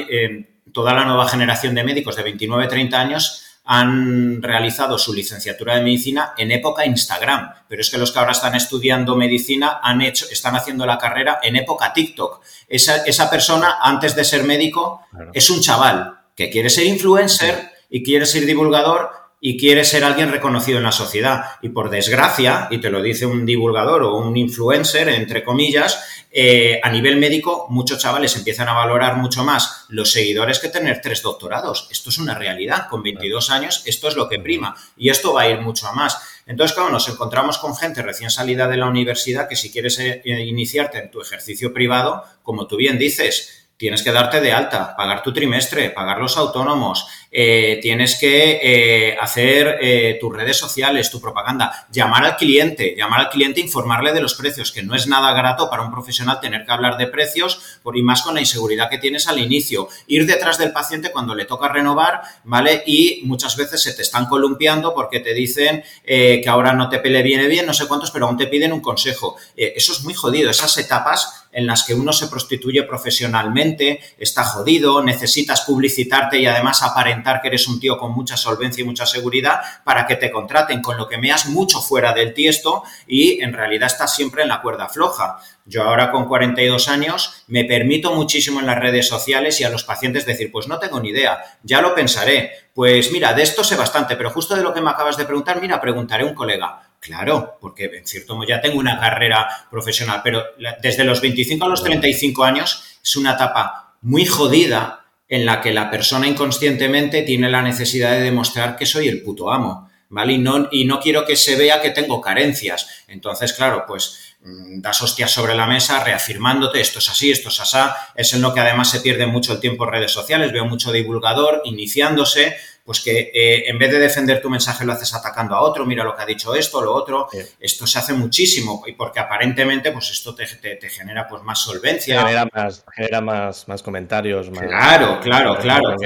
toda 0.73 0.93
la 0.93 1.05
nueva 1.05 1.29
generación 1.29 1.75
de 1.75 1.85
médicos 1.85 2.17
de 2.17 2.25
29-30 2.25 2.95
años 2.95 3.47
han 3.65 4.43
realizado 4.43 4.99
su 4.99 5.13
licenciatura 5.13 5.77
de 5.77 5.83
medicina 5.83 6.33
en 6.37 6.51
época 6.51 6.85
Instagram, 6.85 7.53
pero 7.69 7.83
es 7.83 7.91
que 7.91 7.99
los 7.99 8.11
que 8.11 8.19
ahora 8.19 8.33
están 8.33 8.57
estudiando 8.57 9.15
medicina 9.15 9.79
han 9.83 10.01
hecho, 10.01 10.27
están 10.31 10.57
haciendo 10.57 10.87
la 10.87 10.99
carrera 10.99 11.39
en 11.43 11.55
época 11.55 11.93
TikTok. 11.93 12.43
Esa, 12.69 13.05
esa 13.05 13.31
persona, 13.31 13.77
antes 13.81 14.17
de 14.17 14.25
ser 14.25 14.43
médico, 14.43 15.07
es 15.33 15.51
un 15.51 15.61
chaval 15.61 16.20
que 16.41 16.49
quiere 16.49 16.71
ser 16.71 16.87
influencer 16.87 17.71
y 17.91 18.03
quiere 18.03 18.25
ser 18.25 18.47
divulgador 18.47 19.11
y 19.43 19.59
quiere 19.59 19.85
ser 19.85 20.05
alguien 20.05 20.33
reconocido 20.33 20.79
en 20.79 20.85
la 20.85 20.93
sociedad. 20.93 21.45
Y 21.61 21.69
por 21.69 21.91
desgracia, 21.91 22.67
y 22.71 22.79
te 22.79 22.89
lo 22.89 23.03
dice 23.03 23.27
un 23.27 23.45
divulgador 23.45 24.05
o 24.05 24.17
un 24.17 24.35
influencer, 24.39 25.11
entre 25.11 25.45
comillas, 25.45 26.03
eh, 26.31 26.81
a 26.83 26.89
nivel 26.91 27.19
médico, 27.19 27.67
muchos 27.69 27.99
chavales 27.99 28.37
empiezan 28.37 28.69
a 28.69 28.73
valorar 28.73 29.17
mucho 29.17 29.45
más 29.45 29.85
los 29.91 30.13
seguidores 30.13 30.61
que 30.61 30.71
tener 30.71 31.03
tres 31.03 31.21
doctorados. 31.21 31.89
Esto 31.91 32.09
es 32.09 32.17
una 32.17 32.35
realidad. 32.35 32.89
Con 32.89 33.03
22 33.03 33.51
años, 33.51 33.83
esto 33.85 34.09
es 34.09 34.17
lo 34.17 34.27
que 34.27 34.39
prima. 34.39 34.75
Y 34.97 35.11
esto 35.11 35.35
va 35.35 35.43
a 35.43 35.51
ir 35.51 35.61
mucho 35.61 35.89
a 35.89 35.93
más. 35.93 36.23
Entonces, 36.47 36.75
claro, 36.75 36.89
nos 36.89 37.07
encontramos 37.11 37.59
con 37.59 37.77
gente 37.77 38.01
recién 38.01 38.31
salida 38.31 38.67
de 38.67 38.79
la 38.79 38.87
universidad 38.87 39.47
que 39.47 39.57
si 39.57 39.71
quieres 39.71 39.99
eh, 39.99 40.23
iniciarte 40.25 40.97
en 41.01 41.11
tu 41.11 41.21
ejercicio 41.21 41.75
privado, 41.75 42.25
como 42.43 42.67
tú 42.67 42.77
bien 42.77 42.99
dices, 42.99 43.61
tienes 43.81 44.03
que 44.03 44.13
darte 44.13 44.43
de 44.43 44.53
alta, 44.53 44.95
pagar 44.95 45.23
tu 45.23 45.33
trimestre, 45.33 45.89
pagar 45.89 46.19
los 46.19 46.37
autónomos, 46.37 47.07
eh, 47.31 47.79
tienes 47.81 48.19
que 48.21 48.61
eh, 48.63 49.17
hacer 49.19 49.79
eh, 49.81 50.19
tus 50.21 50.37
redes 50.37 50.59
sociales, 50.59 51.11
tu 51.11 51.19
propaganda, 51.19 51.87
llamar 51.91 52.27
al 52.27 52.37
cliente, 52.37 52.95
llamar 52.95 53.21
al 53.21 53.31
cliente, 53.31 53.63
informarle 53.63 54.13
de 54.13 54.21
los 54.21 54.35
precios, 54.35 54.71
que 54.71 54.83
no 54.83 54.95
es 54.95 55.07
nada 55.07 55.33
grato 55.33 55.71
para 55.71 55.83
un 55.83 55.91
profesional 55.91 56.41
tener 56.41 56.67
que 56.67 56.73
hablar 56.73 56.99
de 56.99 57.07
precios, 57.07 57.79
por 57.83 57.97
y 57.97 58.03
más 58.03 58.21
con 58.21 58.35
la 58.35 58.41
inseguridad 58.41 58.91
que 58.91 58.99
tienes 58.99 59.29
al 59.29 59.39
inicio, 59.39 59.89
ir 60.09 60.27
detrás 60.27 60.59
del 60.59 60.73
paciente 60.73 61.11
cuando 61.11 61.35
le 61.35 61.47
toca 61.47 61.69
renovar, 61.69 62.21
¿vale? 62.45 62.83
Y 62.85 63.23
muchas 63.25 63.57
veces 63.57 63.83
se 63.83 63.95
te 63.95 64.03
están 64.03 64.27
columpiando 64.27 64.93
porque 64.93 65.21
te 65.21 65.33
dicen 65.33 65.83
que 66.05 66.45
ahora 66.49 66.75
no 66.75 66.91
te 66.91 66.99
pele 66.99 67.23
viene 67.23 67.47
bien, 67.47 67.65
no 67.65 67.73
sé 67.73 67.89
cuántos, 67.89 68.11
pero 68.11 68.27
aún 68.27 68.37
te 68.37 68.47
piden 68.47 68.75
un 68.75 68.81
consejo. 68.81 69.37
eso 69.57 69.93
es 69.93 70.05
muy 70.05 70.13
jodido, 70.13 70.51
esas 70.51 70.77
etapas 70.77 71.49
en 71.53 71.67
las 71.67 71.85
que 71.85 71.95
uno 71.95 72.13
se 72.13 72.29
prostituye 72.29 72.83
profesionalmente, 72.85 74.01
está 74.19 74.45
jodido, 74.45 75.03
necesitas 75.03 75.63
publicitarte 75.63 76.39
y 76.39 76.47
además 76.47 76.83
aparentar 76.83 77.41
que 77.41 77.49
eres 77.49 77.69
un 77.69 77.81
tío 77.81 77.99
con 77.99 78.13
mucha 78.13 78.37
solvencia 78.37 78.83
y 78.83 78.87
mucha 78.87 79.07
seguridad 79.07 79.61
para 79.85 80.07
que 80.07 80.17
te 80.17 80.31
contraten, 80.31 80.83
con 80.83 80.97
lo 80.97 81.09
que 81.09 81.19
meas 81.19 81.47
mucho 81.47 81.81
fuera 81.81 82.13
del 82.13 82.35
tiesto 82.35 82.83
y 83.07 83.43
en 83.43 83.53
realidad 83.53 83.87
estás 83.87 84.15
siempre 84.15 84.43
en 84.43 84.49
la 84.49 84.63
cuerda 84.63 84.89
floja. 84.89 85.39
Yo 85.65 85.85
ahora 85.85 86.11
con 86.11 86.27
42 86.27 86.89
años 86.89 87.45
me 87.47 87.65
permito 87.65 88.15
muchísimo 88.15 88.61
en 88.61 88.67
las 88.67 88.79
redes 88.79 89.09
sociales 89.09 89.61
y 89.61 89.65
a 89.65 89.71
los 89.71 89.85
pacientes 89.85 90.27
decir, 90.27 90.51
pues 90.51 90.69
no 90.69 90.79
tengo 90.79 91.01
ni 91.01 91.11
idea, 91.11 91.41
ya 91.63 91.81
lo 91.81 91.95
pensaré. 91.95 92.53
Pues 92.75 93.13
mira, 93.13 93.35
de 93.35 93.43
esto 93.43 93.63
sé 93.65 93.77
bastante, 93.77 94.17
pero 94.17 94.31
justo 94.31 94.57
de 94.57 94.63
lo 94.63 94.73
que 94.73 94.81
me 94.81 94.91
acabas 94.91 95.17
de 95.17 95.25
preguntar, 95.25 95.61
mira, 95.61 95.81
preguntaré 95.81 96.25
a 96.25 96.27
un 96.27 96.35
colega 96.35 96.90
Claro, 97.01 97.57
porque 97.61 97.87
en 97.87 98.07
cierto 98.07 98.37
modo 98.37 98.47
ya 98.47 98.61
tengo 98.61 98.79
una 98.79 99.01
carrera 99.01 99.49
profesional, 99.71 100.21
pero 100.23 100.45
desde 100.83 101.03
los 101.03 101.23
25 101.23 101.65
a 101.65 101.69
los 101.69 101.83
35 101.83 102.45
años 102.45 102.99
es 103.03 103.17
una 103.17 103.33
etapa 103.33 103.95
muy 104.03 104.27
jodida 104.27 105.07
en 105.27 105.47
la 105.47 105.63
que 105.63 105.73
la 105.73 105.91
persona 105.91 106.27
inconscientemente 106.27 107.23
tiene 107.23 107.49
la 107.49 107.63
necesidad 107.63 108.13
de 108.13 108.21
demostrar 108.21 108.77
que 108.77 108.85
soy 108.85 109.09
el 109.09 109.23
puto 109.23 109.51
amo, 109.51 109.89
¿vale? 110.11 110.35
Y 110.35 110.39
no, 110.39 110.69
y 110.71 110.85
no 110.85 111.01
quiero 111.01 111.25
que 111.25 111.37
se 111.37 111.57
vea 111.57 111.81
que 111.81 111.91
tengo 111.91 112.21
carencias. 112.21 113.05
Entonces, 113.09 113.53
claro, 113.55 113.85
pues 113.87 114.35
mm, 114.43 114.81
das 114.83 115.01
hostias 115.01 115.31
sobre 115.31 115.55
la 115.55 115.67
mesa 115.67 116.05
reafirmándote 116.05 116.81
esto 116.81 116.99
es 116.99 117.09
así, 117.09 117.31
esto 117.31 117.49
es 117.49 117.61
asá. 117.61 117.97
Es 118.15 118.35
en 118.35 118.43
lo 118.43 118.53
que 118.53 118.61
además 118.61 118.91
se 118.91 119.01
pierde 119.01 119.27
mucho 119.27 119.55
el 119.55 119.61
tiempo 119.61 119.85
en 119.85 119.93
redes 119.93 120.13
sociales. 120.13 120.53
Veo 120.53 120.67
mucho 120.67 120.93
divulgador 120.93 121.63
iniciándose, 121.65 122.57
pues 122.91 123.03
que 123.03 123.31
eh, 123.33 123.71
en 123.71 123.79
vez 123.79 123.93
de 123.93 124.01
defender 124.01 124.43
tu 124.43 124.51
mensaje 124.51 124.85
lo 124.85 124.93
haces 124.93 125.15
atacando 125.15 125.55
a 125.55 125.61
otro, 125.61 125.87
mira 125.87 126.03
lo 126.03 126.17
que 126.17 126.23
ha 126.23 126.27
dicho 126.27 126.57
esto, 126.57 126.83
lo 126.83 126.93
otro, 126.93 127.29
esto 127.61 127.87
se 127.87 128.01
hace 128.01 128.15
muchísimo 128.15 128.83
y 128.85 128.95
porque 128.95 129.21
aparentemente 129.21 129.93
pues 129.93 130.11
esto 130.11 130.35
te, 130.35 130.45
genera 130.91 131.29
pues 131.29 131.41
más 131.45 131.61
solvencia. 131.61 132.21
Genera 132.21 132.49
más, 132.53 132.85
genera 132.93 133.21
más, 133.21 133.69
más 133.69 133.85
comentarios. 133.85 134.51
Más, 134.51 134.67
claro, 134.67 135.21
claro, 135.21 135.57
claro. 135.59 135.97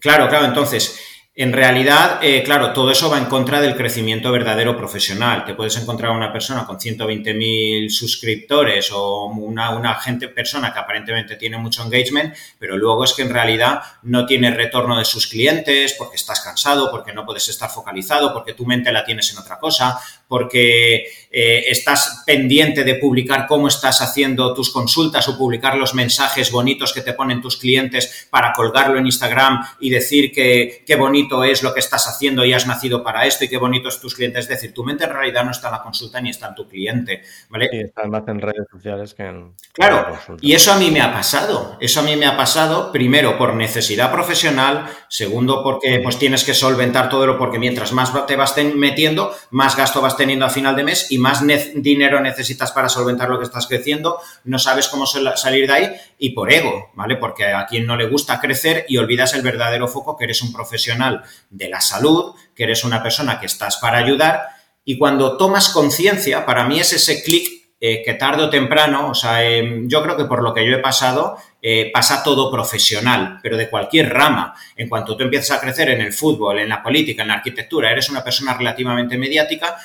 Claro, 0.00 0.28
claro, 0.28 0.46
entonces 0.46 0.98
en 1.40 1.52
realidad, 1.52 2.18
eh, 2.20 2.42
claro, 2.42 2.72
todo 2.72 2.90
eso 2.90 3.08
va 3.08 3.16
en 3.16 3.26
contra 3.26 3.60
del 3.60 3.76
crecimiento 3.76 4.32
verdadero 4.32 4.76
profesional. 4.76 5.44
Te 5.44 5.54
puedes 5.54 5.76
encontrar 5.76 6.10
una 6.10 6.32
persona 6.32 6.66
con 6.66 6.80
120.000 6.80 7.90
suscriptores 7.90 8.90
o 8.90 9.26
una, 9.26 9.70
una 9.70 9.94
gente, 9.94 10.26
persona 10.26 10.72
que 10.72 10.80
aparentemente 10.80 11.36
tiene 11.36 11.56
mucho 11.56 11.84
engagement, 11.84 12.34
pero 12.58 12.76
luego 12.76 13.04
es 13.04 13.12
que 13.12 13.22
en 13.22 13.32
realidad 13.32 13.82
no 14.02 14.26
tiene 14.26 14.50
retorno 14.50 14.98
de 14.98 15.04
sus 15.04 15.28
clientes 15.28 15.94
porque 15.96 16.16
estás 16.16 16.40
cansado, 16.40 16.90
porque 16.90 17.12
no 17.12 17.24
puedes 17.24 17.48
estar 17.48 17.70
focalizado, 17.70 18.32
porque 18.32 18.54
tu 18.54 18.66
mente 18.66 18.90
la 18.90 19.04
tienes 19.04 19.30
en 19.30 19.38
otra 19.38 19.60
cosa, 19.60 19.96
porque 20.28 21.06
eh, 21.30 21.64
estás 21.68 22.22
pendiente 22.26 22.84
de 22.84 22.94
publicar 22.94 23.46
cómo 23.46 23.68
estás 23.68 24.00
haciendo 24.00 24.54
tus 24.54 24.70
consultas 24.70 25.28
o 25.28 25.36
publicar 25.36 25.76
los 25.76 25.94
mensajes 25.94 26.52
bonitos 26.52 26.92
que 26.92 27.00
te 27.00 27.14
ponen 27.14 27.40
tus 27.40 27.56
clientes 27.56 28.28
para 28.30 28.52
colgarlo 28.52 28.98
en 28.98 29.06
Instagram 29.06 29.64
y 29.80 29.90
decir 29.90 30.32
que 30.32 30.84
qué 30.86 30.96
bonito 30.96 31.44
es 31.44 31.62
lo 31.62 31.72
que 31.72 31.80
estás 31.80 32.06
haciendo 32.06 32.44
y 32.44 32.52
has 32.52 32.66
nacido 32.66 33.02
para 33.02 33.26
esto 33.26 33.44
y 33.44 33.48
qué 33.48 33.56
bonito 33.56 33.88
es 33.88 34.00
tus 34.00 34.14
clientes. 34.14 34.44
Es 34.44 34.48
decir, 34.48 34.74
tu 34.74 34.84
mente 34.84 35.04
en 35.04 35.10
realidad 35.10 35.44
no 35.44 35.50
está 35.50 35.68
en 35.68 35.72
la 35.72 35.82
consulta 35.82 36.20
ni 36.20 36.30
está 36.30 36.48
en 36.48 36.54
tu 36.54 36.68
cliente, 36.68 37.22
¿vale? 37.48 37.68
Y 37.72 37.80
está 37.80 38.04
más 38.06 38.26
en 38.28 38.40
redes 38.40 38.66
sociales 38.70 39.14
que 39.14 39.22
en... 39.24 39.52
Claro, 39.72 40.18
y 40.40 40.52
eso 40.52 40.72
a 40.72 40.76
mí 40.76 40.90
me 40.90 41.00
ha 41.00 41.12
pasado. 41.12 41.76
Eso 41.80 42.00
a 42.00 42.02
mí 42.02 42.16
me 42.16 42.26
ha 42.26 42.36
pasado, 42.36 42.92
primero, 42.92 43.38
por 43.38 43.54
necesidad 43.54 44.12
profesional, 44.12 44.86
segundo, 45.08 45.62
porque 45.62 46.00
pues 46.02 46.18
tienes 46.18 46.44
que 46.44 46.52
solventar 46.52 47.08
todo 47.08 47.26
lo, 47.26 47.38
porque 47.38 47.58
mientras 47.58 47.92
más 47.92 48.12
te 48.26 48.36
vas 48.36 48.54
metiendo, 48.74 49.32
más 49.50 49.76
gasto 49.76 50.00
vas 50.00 50.17
teniendo 50.18 50.44
a 50.44 50.50
final 50.50 50.76
de 50.76 50.84
mes 50.84 51.10
y 51.10 51.16
más 51.16 51.42
dinero 51.74 52.20
necesitas 52.20 52.70
para 52.72 52.90
solventar 52.90 53.30
lo 53.30 53.38
que 53.38 53.46
estás 53.46 53.66
creciendo, 53.66 54.18
no 54.44 54.58
sabes 54.58 54.88
cómo 54.88 55.06
salir 55.06 55.66
de 55.66 55.72
ahí 55.72 55.90
y 56.18 56.30
por 56.30 56.52
ego, 56.52 56.90
¿vale? 56.94 57.16
Porque 57.16 57.46
a 57.46 57.64
quien 57.64 57.86
no 57.86 57.96
le 57.96 58.06
gusta 58.06 58.38
crecer 58.38 58.84
y 58.88 58.98
olvidas 58.98 59.32
el 59.32 59.40
verdadero 59.40 59.88
foco 59.88 60.18
que 60.18 60.24
eres 60.24 60.42
un 60.42 60.52
profesional 60.52 61.22
de 61.48 61.70
la 61.70 61.80
salud, 61.80 62.34
que 62.54 62.64
eres 62.64 62.84
una 62.84 63.02
persona 63.02 63.40
que 63.40 63.46
estás 63.46 63.78
para 63.78 63.96
ayudar 63.96 64.58
y 64.84 64.96
cuando 64.96 65.36
tomas 65.36 65.68
conciencia, 65.68 66.46
para 66.46 66.64
mí 66.64 66.80
es 66.80 66.92
ese 66.92 67.22
clic 67.22 67.58
eh, 67.80 68.02
que 68.02 68.14
tarde 68.14 68.42
o 68.42 68.50
temprano, 68.50 69.10
o 69.10 69.14
sea, 69.14 69.44
em, 69.44 69.86
yo 69.86 70.02
creo 70.02 70.16
que 70.16 70.24
por 70.24 70.42
lo 70.42 70.52
que 70.52 70.66
yo 70.66 70.74
he 70.74 70.80
pasado, 70.80 71.36
eh, 71.60 71.90
pasa 71.92 72.22
todo 72.22 72.50
profesional, 72.50 73.40
pero 73.42 73.56
de 73.56 73.68
cualquier 73.68 74.12
rama. 74.12 74.54
En 74.76 74.88
cuanto 74.88 75.16
tú 75.16 75.24
empiezas 75.24 75.56
a 75.56 75.60
crecer 75.60 75.90
en 75.90 76.00
el 76.00 76.12
fútbol, 76.12 76.60
en 76.60 76.68
la 76.68 76.82
política, 76.82 77.22
en 77.22 77.28
la 77.28 77.34
arquitectura, 77.34 77.90
eres 77.90 78.08
una 78.10 78.22
persona 78.22 78.54
relativamente 78.54 79.18
mediática, 79.18 79.76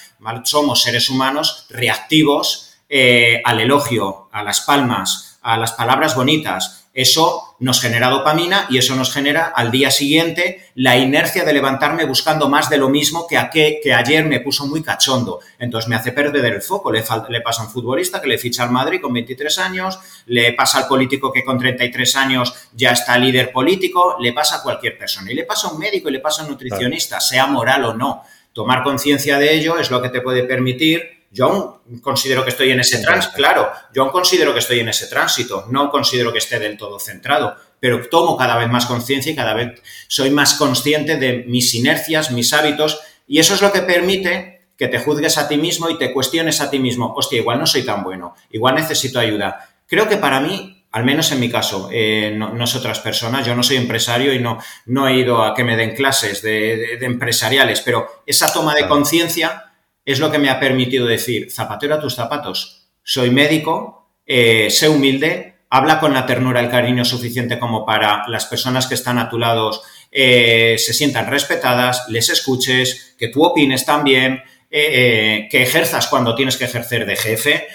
somos 0.44 0.84
seres 0.84 1.10
humanos 1.10 1.66
reactivos 1.70 2.76
eh, 2.88 3.42
al 3.44 3.60
elogio, 3.60 4.30
a 4.32 4.44
las 4.44 4.62
palmas, 4.62 5.40
a 5.42 5.58
las 5.58 5.72
palabras 5.72 6.16
bonitas, 6.16 6.88
eso 6.94 7.53
nos 7.64 7.80
genera 7.80 8.10
dopamina 8.10 8.68
y 8.70 8.78
eso 8.78 8.94
nos 8.94 9.14
genera 9.14 9.54
al 9.56 9.72
día 9.72 9.90
siguiente 9.90 10.70
la 10.76 10.98
inercia 10.98 11.46
de 11.46 11.54
levantarme 11.54 12.04
buscando 12.04 12.50
más 12.50 12.70
de 12.70 12.78
lo 12.78 12.90
mismo 12.90 13.26
que, 13.26 13.38
a 13.38 13.50
que, 13.50 13.80
ayer 13.96 14.26
me 14.26 14.42
puso 14.42 14.68
muy 14.68 14.84
cachondo. 14.84 15.40
Entonces 15.58 15.88
me 15.88 15.96
hace 15.96 16.12
perder 16.12 16.44
el 16.54 16.62
foco. 16.62 16.92
Le, 16.92 17.02
le, 17.30 17.42
pasa 17.42 17.62
a 17.62 17.66
un 17.66 17.72
futbolista 17.72 18.22
que 18.22 18.28
le 18.28 18.38
ficha 18.38 18.64
al 18.64 18.72
Madrid 18.72 19.00
con 19.02 19.14
23 19.14 19.60
años, 19.60 19.98
le 20.26 20.52
pasa 20.52 20.80
al 20.80 20.88
político 20.88 21.32
que 21.32 21.46
con 21.46 21.58
33 21.58 22.16
años 22.18 22.54
ya 22.74 22.92
está 22.92 23.18
líder 23.18 23.54
político, 23.54 24.18
le 24.20 24.34
pasa 24.34 24.58
a 24.58 24.62
cualquier 24.62 24.98
persona. 24.98 25.32
Y 25.32 25.36
le 25.36 25.46
pasa 25.46 25.70
a 25.70 25.72
un 25.72 25.80
médico 25.80 26.10
y 26.10 26.12
le 26.12 26.20
pasa 26.20 26.42
a 26.42 26.46
un 26.46 26.52
nutricionista, 26.52 27.22
sea 27.22 27.48
moral 27.48 27.86
o 27.86 27.94
no. 27.94 28.24
Tomar 28.52 28.84
conciencia 28.84 29.40
de 29.40 29.56
ello 29.56 29.80
es 29.80 29.90
lo 29.90 30.02
que 30.02 30.10
te 30.10 30.20
puede 30.20 30.44
permitir 30.44 31.23
yo 31.34 31.48
aún 31.48 32.00
considero 32.00 32.44
que 32.44 32.52
estoy 32.52 32.72
en 32.72 32.80
ese 32.80 33.00
tránsito, 33.00 33.34
claro, 33.36 33.72
yo 33.92 34.04
aún 34.04 34.12
considero 34.12 34.54
que 34.54 34.60
estoy 34.60 34.80
en 34.80 34.90
ese 34.90 35.08
tránsito, 35.08 35.66
no 35.70 35.90
considero 35.90 36.32
que 36.32 36.38
esté 36.38 36.60
del 36.60 36.78
todo 36.78 37.00
centrado, 37.00 37.56
pero 37.80 38.08
tomo 38.08 38.38
cada 38.38 38.56
vez 38.56 38.70
más 38.70 38.86
conciencia 38.86 39.32
y 39.32 39.36
cada 39.36 39.56
vez 39.56 39.82
soy 40.08 40.30
más 40.30 40.54
consciente 40.54 41.18
de 41.18 41.44
mis 41.48 41.74
inercias, 41.74 42.30
mis 42.30 42.54
hábitos, 42.54 43.02
y 43.28 43.40
eso 43.40 43.56
es 43.56 43.64
lo 43.64 43.72
que 43.72 43.82
permite 43.82 44.68
que 44.78 44.88
te 44.88 45.00
juzgues 45.00 45.40
a 45.40 45.48
ti 45.48 45.58
mismo 45.58 45.90
y 45.90 45.98
te 45.98 46.14
cuestiones 46.14 46.62
a 46.62 46.70
ti 46.70 46.78
mismo, 46.78 47.14
hostia, 47.16 47.40
igual 47.40 47.60
no 47.60 47.66
soy 47.66 47.82
tan 47.82 48.04
bueno, 48.04 48.36
igual 48.52 48.76
necesito 48.76 49.20
ayuda. 49.20 49.70
Creo 49.88 50.08
que 50.08 50.18
para 50.18 50.40
mí, 50.40 50.86
al 50.92 51.04
menos 51.04 51.32
en 51.32 51.40
mi 51.40 51.50
caso, 51.50 51.90
eh, 51.92 52.32
no, 52.36 52.64
es 52.64 52.76
otras 52.76 53.00
personas, 53.00 53.44
yo 53.44 53.56
no 53.56 53.64
soy 53.64 53.78
empresario 53.78 54.34
y 54.34 54.40
no, 54.40 54.60
no 54.86 55.08
he 55.08 55.16
ido 55.16 55.44
a 55.44 55.56
que 55.56 55.64
me 55.64 55.76
den 55.76 55.96
clases 55.96 56.44
de 56.44 57.00
empresariales, 57.02 57.82
pero 57.82 58.24
esa 58.28 58.54
toma 58.54 58.76
de 58.76 58.88
conciencia 58.88 59.73
es 60.06 60.20
lo 60.20 60.32
que 60.32 60.40
me 60.40 60.50
ha 60.50 60.60
permitido 60.60 61.06
decir, 61.06 61.52
zapatero 61.52 61.96
a 61.96 62.00
tus 62.00 62.16
zapatos, 62.16 62.88
soy 63.04 63.30
médico, 63.32 64.10
eh, 64.26 64.70
sé 64.70 64.90
humilde, 64.90 65.56
habla 65.70 66.00
con 66.00 66.14
la 66.14 66.26
ternura 66.26 66.60
el 66.60 66.70
cariño 66.70 67.04
suficiente 67.04 67.60
como 67.60 67.86
para 67.86 68.28
las 68.28 68.46
personas 68.46 68.88
que 68.88 68.94
están 68.94 69.18
a 69.18 69.30
tu 69.30 69.38
lado 69.38 69.72
eh, 70.12 70.76
se 70.78 70.94
sientan 70.94 71.28
respetadas, 71.28 72.06
les 72.10 72.30
escuches, 72.30 73.16
que 73.18 73.30
tú 73.30 73.44
opines 73.44 73.86
también, 73.86 74.44
eh, 74.70 75.48
que 75.50 75.64
ejerzas 75.64 76.08
cuando 76.08 76.36
tienes 76.36 76.58
que 76.58 76.66
ejercer 76.66 77.06
de 77.06 77.16
jefe, 77.16 77.68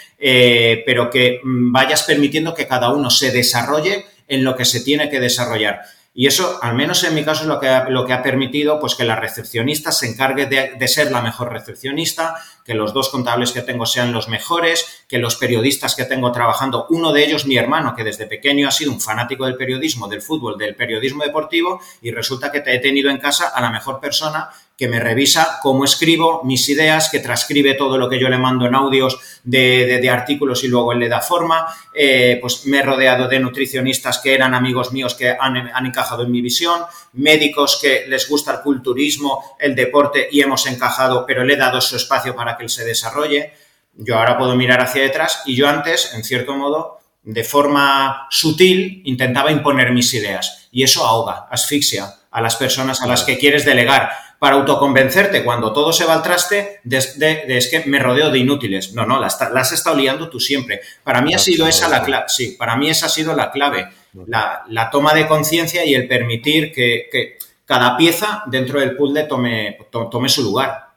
pero 0.87 1.11
que 1.11 1.41
mm, 1.43 1.73
vayas 1.73 2.05
permitiendo 2.05 2.55
que 2.55 2.67
cada 2.67 2.91
uno 2.91 3.11
se 3.11 3.31
desarrolle 3.31 4.05
en 4.29 4.45
lo 4.45 4.57
que 4.57 4.65
se 4.65 4.81
tiene 4.81 5.11
que 5.11 5.21
desarrollar. 5.21 5.83
Y 6.21 6.27
eso, 6.27 6.59
al 6.61 6.75
menos 6.75 7.05
en 7.05 7.15
mi 7.15 7.25
caso, 7.25 7.43
es 7.43 7.47
lo 7.47 7.61
que 7.61 7.69
ha, 7.69 7.89
lo 7.89 8.05
que 8.05 8.13
ha 8.13 8.25
permitido 8.25 8.81
pues, 8.81 8.97
que 8.97 9.05
la 9.05 9.15
recepcionista 9.15 9.93
se 9.93 10.09
encargue 10.09 10.47
de, 10.47 10.89
ser 10.89 11.13
la 11.13 11.23
mejor 11.23 11.53
recepcionista, 11.53 12.35
que 12.69 12.75
los 12.75 12.93
dos 12.93 13.09
contables 13.09 13.53
que 13.53 13.63
tengo 13.63 13.87
sean 13.87 14.13
los 14.13 14.29
mejores, 14.29 15.05
que 15.09 15.17
los 15.17 15.37
periodistas 15.37 15.97
que 15.97 16.05
tengo 16.05 16.31
trabajando, 16.33 16.87
uno 16.91 17.13
de 17.15 17.25
ellos 17.25 17.47
mi 17.47 17.57
hermano, 17.57 17.95
que 17.97 18.05
desde 18.05 18.27
pequeño 18.27 18.69
ha 18.69 18.71
sido 18.71 18.93
un 18.93 19.01
fanático 19.01 19.47
del 19.47 19.57
periodismo, 19.57 20.07
del 20.07 20.21
fútbol, 20.21 20.59
del 20.59 20.75
periodismo 20.75 21.25
deportivo, 21.25 21.81
y 22.03 22.11
resulta 22.11 22.53
que 22.53 22.61
te 22.61 22.75
he 22.75 22.79
tenido 22.79 23.09
en 23.09 23.17
casa 23.17 23.49
a 23.49 23.63
la 23.63 23.71
mejor 23.71 24.01
persona 24.01 24.51
que 24.79 24.87
me 24.87 25.01
revisa 25.01 25.59
cómo 25.61 25.85
escribo 25.85 26.45
mis 26.45 26.69
ideas, 26.69 27.09
que 27.11 27.19
transcribe 27.19 27.75
todo 27.75 27.99
lo 27.99 28.09
que 28.09 28.21
yo 28.21 28.29
le 28.29 28.39
mando 28.39 28.65
en 28.65 28.77
audios 28.77 29.19
de, 29.43 30.09
artículos 30.09 30.63
y 30.63 30.69
luego 30.69 30.93
él 30.93 31.01
le 31.01 31.09
da 31.09 31.21
forma. 31.21 31.67
Eh, 31.93 32.39
pues 32.41 32.65
me 32.67 32.79
he 32.79 32.83
rodeado 32.83 33.27
de 33.27 33.41
nutricionistas 33.41 34.19
que 34.19 34.35
eran 34.35 34.55
amigos 34.55 34.93
míos 34.93 35.17
que 35.17 35.31
han, 35.31 35.57
han, 35.57 35.87
encajado 35.87 36.23
en 36.23 36.31
mi 36.31 36.41
visión, 36.41 36.83
médicos 37.15 37.81
que 37.83 38.05
les 38.07 38.29
gusta 38.29 38.53
el 38.53 38.61
culturismo, 38.61 39.57
el 39.59 39.75
deporte 39.75 40.29
y 40.31 40.43
hemos 40.43 40.65
encajado, 40.69 41.27
pero 41.27 41.43
le 41.43 41.55
he 41.55 41.57
dado 41.57 41.81
su 41.81 41.97
espacio 41.97 42.37
para 42.37 42.57
que 42.59 42.65
él 42.65 42.71
se 42.71 42.85
desarrolle. 42.85 43.55
Yo 43.95 44.19
ahora 44.19 44.37
puedo 44.37 44.55
mirar 44.57 44.83
hacia 44.83 45.03
detrás 45.03 45.43
y 45.47 45.57
yo 45.57 45.69
antes, 45.69 46.13
en 46.15 46.25
cierto 46.25 46.55
modo, 46.55 46.99
de 47.23 47.45
forma 47.45 48.27
sutil, 48.31 49.03
intentaba 49.05 49.51
imponer 49.51 49.93
mis 49.93 50.13
ideas 50.15 50.69
y 50.71 50.83
eso 50.83 51.07
ahoga, 51.07 51.47
asfixia 51.51 52.15
a 52.31 52.41
las 52.41 52.57
personas 52.57 53.01
a 53.01 53.07
las 53.07 53.25
que 53.25 53.39
quieres 53.39 53.65
delegar 53.65 54.11
para 54.39 54.57
autoconvencerte 54.57 55.43
cuando 55.43 55.73
todo 55.73 55.93
se 55.93 56.05
va 56.05 56.15
al 56.15 56.23
traste 56.23 56.81
de, 56.85 57.45
es 57.49 57.69
que 57.69 57.85
me 57.87 57.99
rodeo 57.99 58.31
de 58.31 58.39
inútiles. 58.39 58.93
No, 58.95 59.05
no, 59.05 59.19
las, 59.19 59.41
has 59.41 59.73
estado 59.73 59.97
liando 59.97 60.29
tú 60.29 60.39
siempre. 60.39 60.81
Para 61.03 61.21
mí 61.21 61.35
ha 61.35 61.39
sido 61.39 61.67
esa 61.67 61.89
la 61.89 62.03
clave. 62.03 62.27
Sí, 62.29 62.55
para 62.59 62.77
mí 62.77 62.89
esa 62.89 63.07
ha 63.07 63.09
sido 63.09 63.35
la 63.35 63.51
clave. 63.51 63.89
La, 64.27 64.89
toma 64.93 65.13
de 65.13 65.27
conciencia 65.27 65.85
y 65.85 65.95
el 65.95 66.07
permitir 66.07 66.73
que, 66.73 67.37
cada 67.65 67.99
pieza 67.99 68.45
dentro 68.47 68.81
del 68.81 68.97
puzzle 68.97 69.25
tome, 69.25 69.77
tome 69.91 70.29
su 70.31 70.43
lugar. 70.43 70.88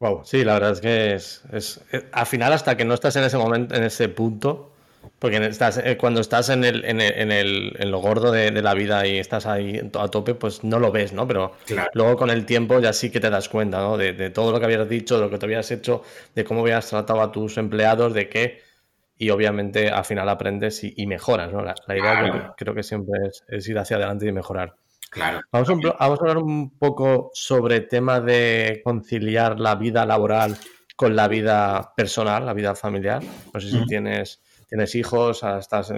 Wow, 0.00 0.22
sí, 0.24 0.44
la 0.44 0.54
verdad 0.54 0.72
es 0.72 0.80
que 0.80 1.14
es, 1.14 1.42
es, 1.52 1.80
al 2.12 2.26
final 2.26 2.52
hasta 2.52 2.76
que 2.76 2.84
no 2.84 2.94
estás 2.94 3.16
en 3.16 3.24
ese 3.24 3.38
momento, 3.38 3.74
en 3.74 3.84
ese 3.84 4.08
punto, 4.08 4.74
porque 5.18 5.36
estás, 5.46 5.78
eh, 5.78 5.96
cuando 5.96 6.20
estás 6.20 6.48
en, 6.48 6.64
el, 6.64 6.84
en, 6.84 7.00
el, 7.00 7.74
en, 7.78 7.90
lo 7.90 8.00
gordo 8.00 8.32
de, 8.32 8.50
la 8.50 8.74
vida 8.74 9.06
y 9.06 9.18
estás 9.18 9.46
ahí 9.46 9.80
a 9.94 10.08
tope, 10.08 10.34
pues 10.34 10.64
no 10.64 10.78
lo 10.78 10.92
ves, 10.92 11.12
¿no? 11.12 11.26
Pero 11.26 11.52
luego 11.94 12.16
con 12.16 12.30
el 12.30 12.44
tiempo 12.46 12.80
ya 12.80 12.92
sí 12.92 13.10
que 13.10 13.20
te 13.20 13.30
das 13.30 13.48
cuenta, 13.48 13.78
¿no? 13.78 13.96
De, 13.96 14.30
todo 14.30 14.52
lo 14.52 14.58
que 14.58 14.66
habías 14.66 14.88
dicho, 14.88 15.16
de 15.16 15.22
lo 15.22 15.30
que 15.30 15.38
te 15.38 15.46
habías 15.46 15.70
hecho, 15.70 16.02
de 16.34 16.44
cómo 16.44 16.60
habías 16.60 16.88
tratado 16.88 17.22
a 17.22 17.32
tus 17.32 17.56
empleados, 17.58 18.12
de 18.14 18.28
qué. 18.28 18.62
Y 19.16 19.30
obviamente 19.30 19.90
al 19.90 20.04
final 20.04 20.28
aprendes 20.28 20.82
y, 20.82 21.06
mejoras, 21.06 21.52
¿no? 21.52 21.62
La, 21.62 21.74
idea 21.96 22.54
creo, 22.56 22.74
que 22.74 22.82
siempre 22.82 23.18
es, 23.48 23.68
ir 23.68 23.78
hacia 23.78 23.96
adelante 23.96 24.26
y 24.26 24.32
mejorar. 24.32 24.74
Claro. 25.14 25.40
Vamos 25.50 25.70
a, 25.70 25.74
vamos 25.74 26.18
a 26.18 26.22
hablar 26.22 26.38
un 26.38 26.76
poco 26.78 27.30
sobre 27.32 27.76
el 27.76 27.88
tema 27.88 28.20
de 28.20 28.82
conciliar 28.84 29.58
la 29.58 29.76
vida 29.76 30.04
laboral 30.04 30.56
con 30.96 31.16
la 31.16 31.28
vida 31.28 31.92
personal, 31.96 32.44
la 32.44 32.52
vida 32.52 32.74
familiar. 32.74 33.22
No 33.52 33.60
sé 33.60 33.70
si 33.70 33.86
tienes 33.86 34.40
¿Tienes 34.74 34.94
hijos? 34.96 35.42
¿Estás 35.42 35.92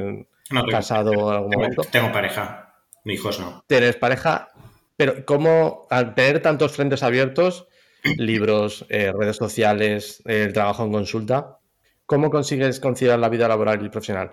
casado 0.70 1.12
en 1.12 1.34
algún 1.34 1.50
momento? 1.50 1.82
Tengo 1.90 2.12
pareja, 2.12 2.74
mis 3.04 3.18
hijos 3.18 3.40
no. 3.40 3.64
¿Tienes 3.66 3.96
pareja? 3.96 4.50
Pero 4.98 5.24
¿cómo, 5.24 5.86
al 5.88 6.14
tener 6.14 6.42
tantos 6.42 6.72
frentes 6.72 7.02
abiertos, 7.02 7.68
libros, 8.18 8.84
eh, 8.90 9.12
redes 9.18 9.36
sociales, 9.36 10.22
el 10.26 10.52
trabajo 10.52 10.84
en 10.84 10.92
consulta, 10.92 11.58
¿cómo 12.04 12.28
consigues 12.30 12.80
conciliar 12.80 13.18
la 13.18 13.30
vida 13.30 13.48
laboral 13.48 13.82
y 13.82 13.88
profesional? 13.88 14.30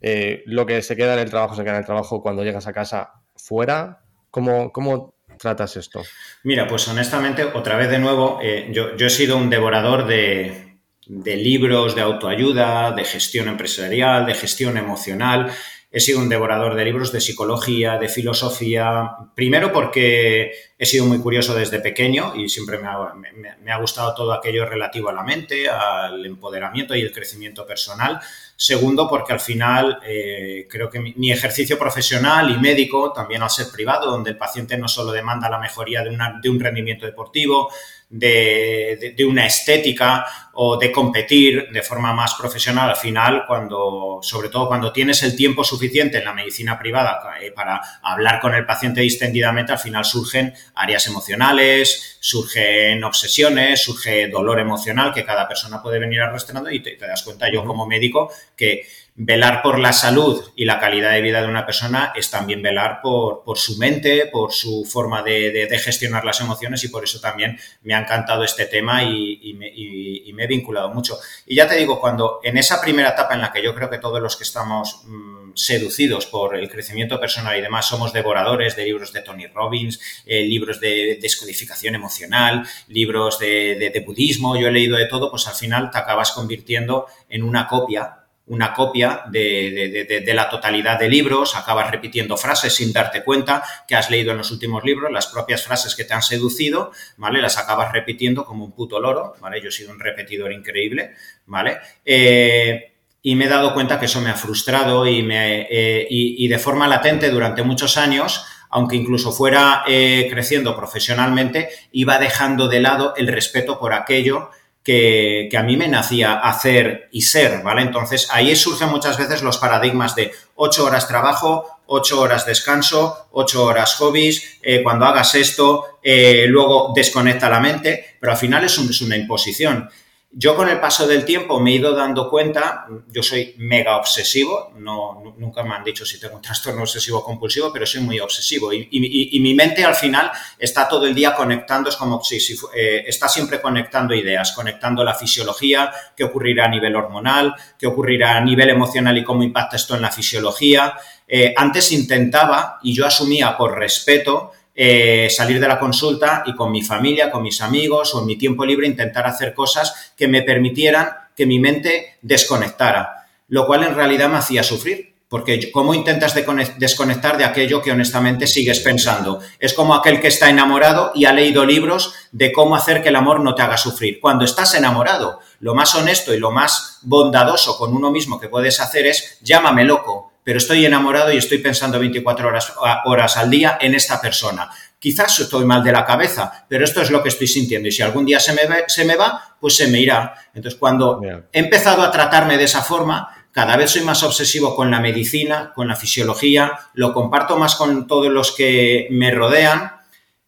Eh, 0.00 0.42
lo 0.46 0.66
que 0.66 0.82
se 0.82 0.96
queda 0.96 1.14
en 1.14 1.20
el 1.20 1.30
trabajo 1.30 1.54
se 1.54 1.62
queda 1.62 1.74
en 1.74 1.80
el 1.80 1.86
trabajo 1.86 2.20
cuando 2.20 2.42
llegas 2.42 2.66
a 2.66 2.72
casa 2.72 3.22
fuera. 3.36 4.02
¿Cómo, 4.36 4.70
cómo 4.70 5.14
tratas 5.38 5.78
esto? 5.78 6.02
Mira, 6.44 6.68
pues 6.68 6.86
honestamente, 6.88 7.42
otra 7.42 7.74
vez 7.78 7.88
de 7.88 7.98
nuevo, 7.98 8.38
eh, 8.42 8.68
yo, 8.70 8.94
yo, 8.94 9.06
he 9.06 9.10
sido 9.10 9.38
un 9.38 9.48
devorador 9.48 10.06
de, 10.06 10.76
de 11.06 11.36
libros 11.36 11.94
de 11.94 12.02
autoayuda, 12.02 12.92
de 12.92 13.04
gestión 13.04 13.48
empresarial, 13.48 14.26
de 14.26 14.34
gestión 14.34 14.76
emocional. 14.76 15.50
He 15.90 16.00
sido 16.00 16.18
un 16.18 16.28
devorador 16.28 16.74
de 16.74 16.84
libros 16.84 17.12
de 17.12 17.22
psicología, 17.22 17.96
de 17.96 18.10
filosofía, 18.10 19.08
primero 19.34 19.72
porque 19.72 20.52
he 20.78 20.84
sido 20.84 21.06
muy 21.06 21.18
curioso 21.20 21.54
desde 21.54 21.80
pequeño 21.80 22.34
y 22.36 22.48
siempre 22.50 22.78
me 22.78 23.72
ha, 23.72 23.78
gustado 23.78 24.14
todo 24.14 24.32
aquello 24.32 24.66
relativo 24.66 25.08
a 25.08 25.12
la 25.12 25.22
mente, 25.22 25.68
al 25.68 26.24
empoderamiento 26.26 26.94
y 26.94 27.00
el 27.00 27.12
crecimiento 27.12 27.66
personal. 27.66 28.20
Segundo, 28.56 29.08
porque 29.08 29.32
al 29.32 29.40
final 29.40 30.00
eh, 30.06 30.66
creo 30.68 30.90
que 30.90 31.00
mi, 31.00 31.32
ejercicio 31.32 31.78
profesional 31.78 32.50
y 32.50 32.58
médico, 32.58 33.12
también 33.12 33.42
al 33.42 33.50
ser 33.50 33.68
privado, 33.72 34.10
donde 34.10 34.30
el 34.30 34.36
paciente 34.36 34.76
no 34.76 34.88
solo 34.88 35.12
demanda 35.12 35.48
la 35.48 35.58
mejoría 35.58 36.02
de, 36.02 36.16
de 36.42 36.50
un 36.50 36.60
rendimiento 36.60 37.06
deportivo, 37.06 37.70
de, 38.08 39.26
una 39.28 39.46
estética 39.46 40.24
o 40.54 40.76
de 40.76 40.92
competir 40.92 41.68
de 41.72 41.82
forma 41.82 42.12
más 42.12 42.34
profesional 42.34 42.90
al 42.90 42.96
final, 42.96 43.44
cuando, 43.46 44.20
sobre 44.22 44.48
todo 44.48 44.68
cuando 44.68 44.92
tienes 44.92 45.22
el 45.22 45.36
tiempo 45.36 45.64
suficiente 45.64 46.18
en 46.18 46.24
la 46.24 46.32
medicina 46.32 46.78
privada 46.78 47.20
eh, 47.40 47.50
para 47.50 47.80
hablar 48.02 48.40
con 48.40 48.54
el 48.54 48.64
paciente 48.64 49.00
distendidamente, 49.00 49.72
al 49.72 49.78
final 49.78 50.04
surgen 50.04 50.54
áreas 50.76 51.06
emocionales, 51.06 52.18
surgen 52.20 53.02
obsesiones, 53.02 53.82
surge 53.82 54.28
dolor 54.28 54.60
emocional 54.60 55.12
que 55.12 55.24
cada 55.24 55.48
persona 55.48 55.82
puede 55.82 55.98
venir 55.98 56.20
arrastrando 56.20 56.70
y 56.70 56.80
te, 56.80 56.92
te 56.92 57.06
das 57.06 57.22
cuenta 57.22 57.50
yo 57.50 57.64
como 57.64 57.86
médico 57.86 58.30
que 58.56 58.86
velar 59.18 59.62
por 59.62 59.78
la 59.78 59.94
salud 59.94 60.44
y 60.56 60.66
la 60.66 60.78
calidad 60.78 61.10
de 61.10 61.22
vida 61.22 61.40
de 61.40 61.48
una 61.48 61.64
persona 61.64 62.12
es 62.14 62.30
también 62.30 62.60
velar 62.60 63.00
por, 63.02 63.42
su 63.56 63.78
mente, 63.78 64.26
por 64.30 64.52
su 64.52 64.84
forma 64.84 65.22
de, 65.22 65.66
gestionar 65.82 66.24
las 66.24 66.40
emociones 66.40 66.84
y 66.84 66.88
por 66.88 67.02
eso 67.02 67.18
también 67.18 67.58
me 67.82 67.94
ha 67.94 67.98
encantado 67.98 68.44
este 68.44 68.66
tema 68.66 69.02
y, 69.02 69.54
me, 69.54 70.44
he 70.44 70.46
vinculado 70.46 70.90
mucho. 70.90 71.18
Y 71.46 71.56
ya 71.56 71.66
te 71.66 71.76
digo, 71.76 71.98
cuando 71.98 72.40
en 72.42 72.58
esa 72.58 72.80
primera 72.80 73.10
etapa 73.10 73.34
en 73.34 73.40
la 73.40 73.50
que 73.50 73.62
yo 73.62 73.74
creo 73.74 73.88
que 73.88 73.98
todos 73.98 74.20
los 74.20 74.36
que 74.36 74.44
estamos 74.44 75.00
mm, 75.06 75.35
seducidos 75.56 76.26
por 76.26 76.56
el 76.56 76.70
crecimiento 76.70 77.18
personal 77.18 77.58
y 77.58 77.62
demás 77.62 77.86
somos 77.86 78.12
devoradores 78.12 78.76
de 78.76 78.84
libros 78.84 79.12
de 79.12 79.22
Tony 79.22 79.46
Robbins, 79.48 80.00
eh, 80.26 80.44
libros 80.44 80.78
de 80.80 81.18
descodificación 81.20 81.94
emocional, 81.94 82.66
libros 82.88 83.38
de, 83.38 83.90
de 83.92 84.00
budismo, 84.00 84.56
yo 84.56 84.68
he 84.68 84.72
leído 84.72 84.96
de 84.96 85.06
todo, 85.06 85.30
pues 85.30 85.48
al 85.48 85.54
final 85.54 85.90
te 85.90 85.98
acabas 85.98 86.32
convirtiendo 86.32 87.06
en 87.28 87.42
una 87.42 87.66
copia 87.66 88.26
una 88.46 88.72
copia 88.72 89.24
de, 89.28 90.32
la 90.34 90.48
totalidad 90.48 90.98
de 90.98 91.08
libros, 91.08 91.56
acabas 91.56 91.90
repitiendo 91.90 92.36
frases 92.36 92.74
sin 92.74 92.92
darte 92.92 93.24
cuenta 93.24 93.62
que 93.88 93.96
has 93.96 94.08
leído 94.08 94.30
en 94.30 94.38
los 94.38 94.50
últimos 94.50 94.84
libros, 94.84 95.10
las 95.10 95.26
propias 95.26 95.64
frases 95.64 95.96
que 95.96 96.04
te 96.04 96.14
han 96.14 96.22
seducido, 96.22 96.92
¿vale? 97.16 97.42
Las 97.42 97.58
acabas 97.58 97.92
repitiendo 97.92 98.44
como 98.44 98.64
un 98.64 98.72
puto 98.72 99.00
loro, 99.00 99.34
¿vale? 99.40 99.60
Yo 99.60 99.68
he 99.68 99.72
sido 99.72 99.90
un 99.90 99.98
repetidor 99.98 100.52
increíble, 100.52 101.14
¿vale? 101.46 101.78
Eh, 102.04 102.95
y 103.26 103.34
me 103.34 103.46
he 103.46 103.48
dado 103.48 103.74
cuenta 103.74 103.98
que 103.98 104.06
eso 104.06 104.20
me 104.20 104.30
ha 104.30 104.36
frustrado 104.36 105.04
y, 105.04 105.20
me, 105.24 105.62
eh, 105.68 106.06
y, 106.08 106.46
de 106.46 106.60
forma 106.60 106.86
latente 106.86 107.28
durante 107.28 107.64
muchos 107.64 107.96
años, 107.96 108.44
aunque 108.70 108.94
incluso 108.94 109.32
fuera 109.32 109.82
eh, 109.88 110.28
creciendo 110.30 110.76
profesionalmente, 110.76 111.70
iba 111.90 112.20
dejando 112.20 112.68
de 112.68 112.78
lado 112.78 113.14
el 113.16 113.26
respeto 113.26 113.80
por 113.80 113.94
aquello 113.94 114.50
que, 114.84 115.48
a 115.58 115.62
mí 115.64 115.76
me 115.76 115.88
nacía 115.88 116.34
hacer 116.34 117.08
y 117.10 117.22
ser, 117.22 117.64
¿vale? 117.64 117.82
Entonces 117.82 118.28
ahí 118.30 118.54
surgen 118.54 118.90
muchas 118.90 119.18
veces 119.18 119.42
los 119.42 119.58
paradigmas 119.58 120.14
de 120.14 120.30
ocho 120.54 120.84
horas 120.84 121.08
trabajo, 121.08 121.80
ocho 121.86 122.20
horas 122.20 122.46
descanso, 122.46 123.26
ocho 123.32 123.64
horas 123.64 123.96
hobbies, 123.96 124.60
eh, 124.62 124.84
cuando 124.84 125.04
hagas 125.04 125.34
esto, 125.34 125.98
luego 126.46 126.92
desconecta 126.94 127.50
la 127.50 127.58
mente, 127.58 128.18
pero 128.20 128.34
al 128.34 128.38
final 128.38 128.62
es 128.62 128.78
una 128.78 129.16
imposición. 129.16 129.90
Yo 130.38 130.54
con 130.54 130.68
el 130.68 130.78
paso 130.78 131.06
del 131.06 131.24
tiempo 131.24 131.58
me 131.58 131.70
he 131.70 131.76
ido 131.76 131.94
dando 131.94 132.28
cuenta, 132.28 132.86
yo 133.08 133.22
soy 133.22 133.54
mega 133.56 133.96
obsesivo, 133.96 134.74
no, 134.76 135.34
nunca 135.38 135.62
me 135.62 135.74
han 135.74 135.82
dicho 135.82 136.04
si 136.04 136.20
tengo 136.20 136.36
un 136.36 136.42
trastorno 136.42 136.82
obsesivo 136.82 137.24
compulsivo, 137.24 137.72
pero 137.72 137.86
soy 137.86 138.02
muy 138.02 138.20
obsesivo 138.20 138.70
y, 138.70 139.40
mi 139.40 139.54
mente 139.54 139.82
al 139.82 139.94
final 139.94 140.30
está 140.58 140.86
todo 140.86 141.06
el 141.06 141.14
día 141.14 141.34
conectando, 141.34 141.88
es 141.88 141.96
como 141.96 142.22
si, 142.22 142.36
eh, 142.74 143.04
está 143.06 143.30
siempre 143.30 143.62
conectando 143.62 144.14
ideas, 144.14 144.52
conectando 144.52 145.02
la 145.02 145.14
fisiología, 145.14 145.90
qué 146.14 146.24
ocurrirá 146.24 146.66
a 146.66 146.68
nivel 146.68 146.94
hormonal, 146.96 147.54
qué 147.78 147.86
ocurrirá 147.86 148.36
a 148.36 148.40
nivel 148.42 148.68
emocional 148.68 149.16
y 149.16 149.24
cómo 149.24 149.42
impacta 149.42 149.76
esto 149.76 149.96
en 149.96 150.02
la 150.02 150.12
fisiología. 150.12 150.98
Eh, 151.26 151.54
antes 151.56 151.92
intentaba, 151.92 152.78
y 152.82 152.92
yo 152.92 153.06
asumía 153.06 153.56
por 153.56 153.78
respeto, 153.78 154.52
eh, 154.78 155.28
salir 155.30 155.58
de 155.58 155.68
la 155.68 155.78
consulta 155.78 156.42
y 156.44 156.54
con 156.54 156.70
mi 156.70 156.82
familia, 156.82 157.30
con 157.30 157.42
mis 157.42 157.62
amigos 157.62 158.14
o 158.14 158.20
en 158.20 158.26
mi 158.26 158.36
tiempo 158.36 158.66
libre 158.66 158.86
intentar 158.86 159.26
hacer 159.26 159.54
cosas 159.54 160.12
que 160.14 160.28
me 160.28 160.42
permitieran 160.42 161.08
que 161.34 161.46
mi 161.46 161.58
mente 161.58 162.18
desconectara, 162.20 163.26
lo 163.48 163.66
cual 163.66 163.84
en 163.84 163.94
realidad 163.94 164.28
me 164.28 164.36
hacía 164.36 164.62
sufrir. 164.62 165.16
Porque 165.28 165.72
¿cómo 165.72 165.92
intentas 165.92 166.34
desconectar 166.78 167.36
de 167.36 167.44
aquello 167.44 167.82
que 167.82 167.90
honestamente 167.90 168.46
sigues 168.46 168.78
pensando? 168.78 169.40
Es 169.58 169.74
como 169.74 169.94
aquel 169.94 170.20
que 170.20 170.28
está 170.28 170.48
enamorado 170.50 171.10
y 171.16 171.24
ha 171.24 171.32
leído 171.32 171.64
libros 171.64 172.14
de 172.30 172.52
cómo 172.52 172.76
hacer 172.76 173.02
que 173.02 173.08
el 173.08 173.16
amor 173.16 173.40
no 173.40 173.56
te 173.56 173.62
haga 173.62 173.76
sufrir. 173.76 174.20
Cuando 174.20 174.44
estás 174.44 174.74
enamorado, 174.74 175.40
lo 175.58 175.74
más 175.74 175.96
honesto 175.96 176.32
y 176.32 176.38
lo 176.38 176.52
más 176.52 177.00
bondadoso 177.02 177.76
con 177.76 177.92
uno 177.92 178.12
mismo 178.12 178.38
que 178.38 178.48
puedes 178.48 178.78
hacer 178.78 179.06
es 179.06 179.38
llámame 179.42 179.82
loco, 179.82 180.32
pero 180.46 180.58
estoy 180.58 180.86
enamorado 180.86 181.32
y 181.32 181.38
estoy 181.38 181.58
pensando 181.58 181.98
24 181.98 182.46
horas, 182.46 182.72
horas 183.04 183.36
al 183.36 183.50
día 183.50 183.78
en 183.80 183.96
esta 183.96 184.20
persona. 184.20 184.70
quizás 184.96 185.40
estoy 185.40 185.64
mal 185.64 185.82
de 185.82 185.90
la 185.90 186.04
cabeza, 186.04 186.64
pero 186.68 186.84
esto 186.84 187.02
es 187.02 187.10
lo 187.10 187.20
que 187.20 187.30
estoy 187.30 187.48
sintiendo 187.48 187.88
y 187.88 187.92
si 187.92 188.02
algún 188.02 188.24
día 188.24 188.38
se 188.38 188.52
me, 188.52 188.62
se 188.86 189.04
me 189.04 189.16
va, 189.16 189.56
pues 189.60 189.74
se 189.74 189.88
me 189.88 189.98
irá. 189.98 190.34
Entonces, 190.54 190.78
cuando 190.78 191.20
he 191.52 191.58
empezado 191.58 192.00
a 192.00 192.12
tratarme 192.12 192.58
de 192.58 192.62
esa 192.62 192.80
forma, 192.80 193.48
cada 193.50 193.76
vez 193.76 193.90
soy 193.90 194.02
más 194.02 194.22
obsesivo 194.22 194.76
con 194.76 194.88
la 194.88 195.00
medicina, 195.00 195.72
con 195.74 195.88
la 195.88 195.96
fisiología, 195.96 196.78
lo 196.94 197.12
comparto 197.12 197.58
más 197.58 197.74
con 197.74 198.06
todos 198.06 198.28
los 198.28 198.52
que 198.52 199.08
me 199.10 199.32
rodean 199.32 199.96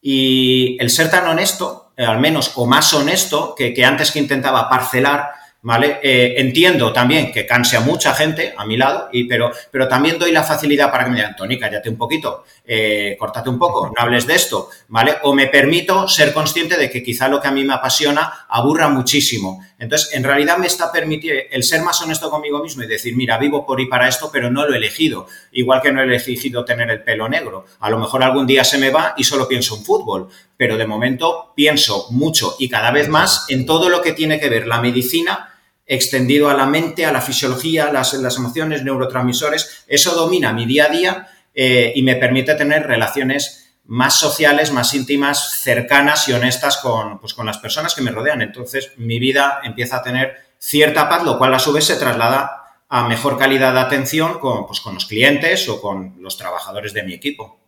y 0.01 0.77
el 0.79 0.91
ser 0.91 1.11
tan 1.11 1.27
honesto, 1.27 1.91
eh, 1.97 2.05
al 2.05 2.21
menos 2.21 2.53
o 2.55 2.67
más 2.67 2.95
honesto, 2.95 3.53
que, 3.57 3.75
que 3.75 3.85
antes 3.85 4.13
que 4.13 4.21
intentaba 4.21 4.69
parcelar, 4.69 5.38
¿vale? 5.63 5.99
Eh, 6.03 6.35
entiendo 6.39 6.93
también 6.93 7.33
que 7.33 7.45
canse 7.45 7.77
a 7.77 7.81
mucha 7.81 8.15
gente 8.15 8.55
a 8.57 8.65
mi 8.65 8.77
lado, 8.77 9.09
y, 9.13 9.25
pero, 9.25 9.51
pero 9.71 9.89
también 9.89 10.19
doy 10.19 10.31
la 10.31 10.45
facilidad 10.45 10.91
para 10.91 11.05
que 11.05 11.11
me 11.11 11.17
digan, 11.17 11.37
Tony, 11.37 11.59
cállate 11.59 11.91
un 11.91 11.97
poquito, 11.97 12.45
eh, 12.65 13.17
córtate 13.19 13.51
un 13.51 13.59
poco, 13.59 13.87
no 13.95 14.03
hables 14.03 14.27
de 14.27 14.35
esto, 14.35 14.71
¿vale? 14.89 15.17
O 15.23 15.35
me 15.35 15.49
permito 15.49 16.07
ser 16.07 16.33
consciente 16.33 16.77
de 16.77 16.89
que 16.89 17.03
quizá 17.03 17.29
lo 17.29 17.41
que 17.41 17.49
a 17.49 17.51
mí 17.51 17.65
me 17.65 17.75
apasiona 17.75 18.47
aburra 18.49 18.89
muchísimo. 18.89 19.65
Entonces, 19.79 20.13
en 20.13 20.25
realidad 20.25 20.59
me 20.59 20.67
está 20.67 20.91
permitiendo 20.91 21.43
el 21.51 21.63
ser 21.63 21.83
más 21.83 22.01
honesto 22.03 22.31
conmigo 22.31 22.63
mismo 22.63 22.83
y 22.83 22.87
decir, 22.87 23.17
mira, 23.17 23.39
vivo 23.39 23.65
por 23.65 23.81
y 23.81 23.87
para 23.87 24.09
esto, 24.09 24.31
pero 24.33 24.51
no 24.51 24.67
lo 24.67 24.75
he 24.75 24.77
elegido. 24.77 25.27
Igual 25.53 25.83
que 25.83 25.93
no 25.93 26.01
he 26.01 26.05
elegido 26.05 26.65
tener 26.65 26.91
el 26.91 27.03
pelo 27.03 27.29
negro. 27.29 27.67
A 27.81 27.91
lo 27.91 27.99
mejor 27.99 28.23
algún 28.23 28.47
día 28.47 28.65
se 28.65 28.79
me 28.79 28.91
va 28.91 29.15
y 29.17 29.25
solo 29.25 29.47
pienso 29.47 29.77
en 29.77 29.85
fútbol, 29.85 30.29
pero 30.57 30.77
de 30.77 30.87
momento 30.87 31.53
pienso 31.55 32.09
mucho 32.11 32.57
y 32.59 32.69
cada 32.69 32.91
vez 32.91 33.09
más 33.09 33.47
en 33.49 33.67
todo 33.67 33.89
lo 33.89 34.03
que 34.03 34.13
tiene 34.13 34.41
que 34.41 34.49
ver 34.49 34.67
la 34.67 34.81
medicina 34.81 35.48
extendido 35.89 36.51
a 36.51 36.55
la 36.55 36.67
mente, 36.67 37.07
a 37.07 37.13
la 37.13 37.23
fisiología, 37.23 37.91
las, 37.91 38.13
emociones, 38.37 38.85
neurotransmisores. 38.85 39.85
Eso 39.89 40.15
domina 40.15 40.53
mi 40.53 40.67
día 40.67 40.85
a 40.85 40.89
día 40.91 41.29
eh, 41.55 41.93
y 41.97 42.03
me 42.03 42.17
permite 42.17 42.55
tener 42.55 42.87
relaciones 42.87 43.75
más 43.87 44.21
sociales, 44.21 44.71
más 44.71 44.93
íntimas, 44.93 45.63
cercanas 45.63 46.29
y 46.29 46.35
honestas 46.35 46.77
con, 46.77 47.19
pues, 47.19 47.33
con 47.33 47.47
las 47.47 47.57
personas 47.57 47.95
que 47.95 48.03
me 48.03 48.11
rodean. 48.11 48.43
Entonces, 48.43 48.93
mi 48.99 49.19
vida 49.19 49.61
empieza 49.65 49.97
a 49.97 50.03
tener 50.03 50.37
cierta 50.59 51.09
paz, 51.09 51.25
lo 51.25 51.39
cual 51.39 51.55
a 51.55 51.59
su 51.59 51.73
vez 51.73 51.87
se 51.87 51.97
traslada 51.97 52.65
a 52.91 53.09
mejor 53.09 53.39
calidad 53.39 53.73
de 53.73 53.81
atención 53.81 54.39
con, 54.41 54.67
pues, 54.67 54.81
con 54.81 54.93
los 54.93 55.07
clientes 55.07 55.67
o 55.71 55.81
con 55.81 56.17
los 56.21 56.37
trabajadores 56.37 56.93
de 56.93 57.03
mi 57.03 57.15
equipo. 57.15 57.59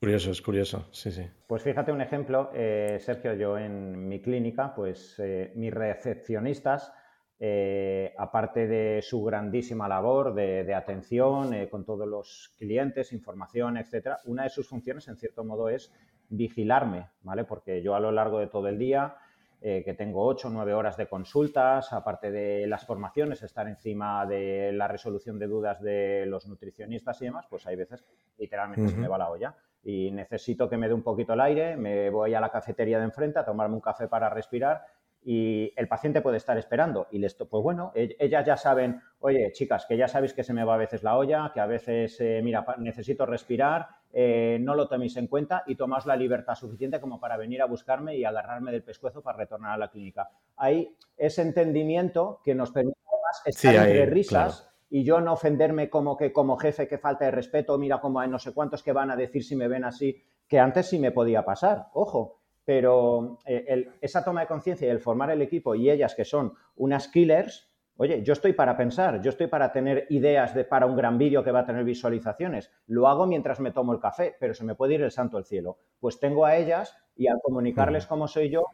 Curioso, 0.00 0.30
es 0.30 0.40
curioso, 0.40 0.86
sí, 0.92 1.12
sí. 1.12 1.28
Pues 1.46 1.62
fíjate 1.62 1.92
un 1.92 2.00
ejemplo, 2.00 2.50
eh, 2.54 2.96
Sergio, 3.00 3.34
yo 3.34 3.58
en 3.58 4.08
mi 4.08 4.22
clínica, 4.22 4.74
pues 4.74 5.16
eh, 5.18 5.52
mis 5.56 5.74
recepcionistas, 5.74 6.90
eh, 7.38 8.14
aparte 8.16 8.66
de 8.66 9.02
su 9.02 9.22
grandísima 9.22 9.88
labor 9.88 10.32
de, 10.32 10.74
atención 10.74 11.66
con 11.66 11.84
todos 11.84 12.08
los 12.08 12.54
clientes, 12.56 13.12
información, 13.12 13.76
etcétera, 13.76 14.20
una 14.24 14.44
de 14.44 14.48
sus 14.48 14.66
funciones, 14.66 15.06
en 15.08 15.18
cierto 15.18 15.44
modo, 15.44 15.68
es 15.68 15.92
vigilarme, 16.30 17.10
¿vale? 17.20 17.44
Porque 17.44 17.82
yo 17.82 17.94
a 17.94 18.00
lo 18.00 18.10
largo 18.10 18.38
de 18.38 18.46
todo 18.46 18.68
el 18.68 18.78
día, 18.78 19.16
que 19.60 19.94
tengo 19.98 20.24
ocho 20.24 20.48
o 20.48 20.50
nueve 20.50 20.72
horas 20.72 20.96
de 20.96 21.06
consultas, 21.06 21.92
aparte 21.92 22.30
de 22.30 22.66
las 22.66 22.86
formaciones, 22.86 23.42
estar 23.42 23.68
encima 23.68 24.24
de 24.24 24.72
la 24.72 24.88
resolución 24.88 25.38
de 25.38 25.46
dudas 25.46 25.82
de 25.82 26.24
los 26.24 26.46
nutricionistas 26.46 27.20
y 27.20 27.26
demás, 27.26 27.46
pues 27.50 27.66
hay 27.66 27.76
veces 27.76 28.00
que 28.00 28.14
literalmente 28.38 28.88
se 28.88 28.96
me 28.96 29.06
va 29.06 29.18
la 29.18 29.28
olla 29.28 29.54
y 29.82 30.10
necesito 30.10 30.68
que 30.68 30.76
me 30.76 30.88
dé 30.88 30.94
un 30.94 31.02
poquito 31.02 31.32
el 31.32 31.40
aire, 31.40 31.76
me 31.76 32.10
voy 32.10 32.34
a 32.34 32.40
la 32.40 32.50
cafetería 32.50 32.98
de 32.98 33.04
enfrente 33.04 33.38
a 33.38 33.44
tomarme 33.44 33.74
un 33.74 33.80
café 33.80 34.08
para 34.08 34.28
respirar 34.28 34.82
y 35.22 35.72
el 35.76 35.86
paciente 35.86 36.22
puede 36.22 36.38
estar 36.38 36.56
esperando 36.56 37.06
y 37.10 37.18
les, 37.18 37.34
pues 37.34 37.62
bueno, 37.62 37.92
e-, 37.94 38.16
ellas 38.18 38.44
ya 38.46 38.56
saben, 38.56 39.00
oye, 39.20 39.52
chicas, 39.52 39.84
que 39.86 39.96
ya 39.96 40.08
sabéis 40.08 40.32
que 40.32 40.44
se 40.44 40.54
me 40.54 40.64
va 40.64 40.74
a 40.74 40.78
veces 40.78 41.02
la 41.02 41.16
olla, 41.16 41.50
que 41.52 41.60
a 41.60 41.66
veces, 41.66 42.18
eh, 42.20 42.40
mira, 42.42 42.64
necesito 42.78 43.26
respirar, 43.26 43.88
eh, 44.12 44.58
no 44.60 44.74
lo 44.74 44.88
toméis 44.88 45.16
en 45.16 45.26
cuenta 45.26 45.62
y 45.66 45.74
tomáis 45.74 46.06
la 46.06 46.16
libertad 46.16 46.54
suficiente 46.54 47.00
como 47.00 47.20
para 47.20 47.36
venir 47.36 47.60
a 47.60 47.66
buscarme 47.66 48.16
y 48.16 48.24
agarrarme 48.24 48.72
del 48.72 48.82
pescuezo 48.82 49.22
para 49.22 49.38
retornar 49.38 49.72
a 49.72 49.78
la 49.78 49.90
clínica. 49.90 50.30
Hay 50.56 50.96
ese 51.16 51.42
entendimiento 51.42 52.40
que 52.42 52.54
nos 52.54 52.70
permite 52.70 52.98
más 53.22 53.42
estar 53.44 53.74
entre 53.74 54.06
risas 54.06 54.69
y 54.90 55.04
yo 55.04 55.20
no 55.20 55.32
ofenderme 55.32 55.88
como 55.88 56.16
que 56.16 56.32
como 56.32 56.56
jefe 56.56 56.88
que 56.88 56.98
falta 56.98 57.24
de 57.24 57.30
respeto, 57.30 57.78
mira 57.78 58.00
como 58.00 58.20
hay 58.20 58.28
no 58.28 58.38
sé 58.38 58.52
cuántos 58.52 58.82
que 58.82 58.92
van 58.92 59.10
a 59.10 59.16
decir 59.16 59.44
si 59.44 59.56
me 59.56 59.68
ven 59.68 59.84
así, 59.84 60.22
que 60.48 60.58
antes 60.58 60.88
sí 60.88 60.98
me 60.98 61.12
podía 61.12 61.44
pasar, 61.44 61.86
ojo, 61.94 62.40
pero 62.64 63.38
eh, 63.46 63.88
esa 64.00 64.24
toma 64.24 64.42
de 64.42 64.48
conciencia 64.48 64.86
y 64.86 64.90
el 64.90 65.00
formar 65.00 65.30
el 65.30 65.42
equipo 65.42 65.74
y 65.74 65.88
ellas 65.88 66.14
que 66.14 66.24
son 66.24 66.52
unas 66.76 67.08
killers, 67.08 67.70
oye, 67.96 68.22
yo 68.22 68.32
estoy 68.32 68.52
para 68.52 68.76
pensar, 68.76 69.22
yo 69.22 69.30
estoy 69.30 69.46
para 69.46 69.72
tener 69.72 70.06
ideas 70.10 70.54
de, 70.54 70.64
para 70.64 70.86
un 70.86 70.96
gran 70.96 71.18
vídeo 71.18 71.44
que 71.44 71.52
va 71.52 71.60
a 71.60 71.66
tener 71.66 71.84
visualizaciones, 71.84 72.72
lo 72.86 73.06
hago 73.06 73.26
mientras 73.26 73.60
me 73.60 73.70
tomo 73.70 73.92
el 73.92 74.00
café, 74.00 74.36
pero 74.40 74.54
se 74.54 74.64
me 74.64 74.74
puede 74.74 74.94
ir 74.94 75.02
el 75.02 75.10
santo 75.10 75.36
al 75.36 75.44
cielo. 75.44 75.78
Pues 76.00 76.18
tengo 76.18 76.44
a 76.44 76.56
ellas 76.56 76.96
y 77.14 77.28
al 77.28 77.40
comunicarles 77.42 78.06
cómo 78.06 78.26
soy 78.26 78.50
yo, 78.50 78.64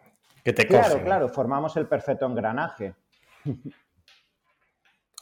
que 0.43 0.53
te 0.53 0.67
claro, 0.67 1.03
claro, 1.03 1.29
formamos 1.29 1.77
el 1.77 1.87
perfecto 1.89 2.25
engranaje. 2.25 2.95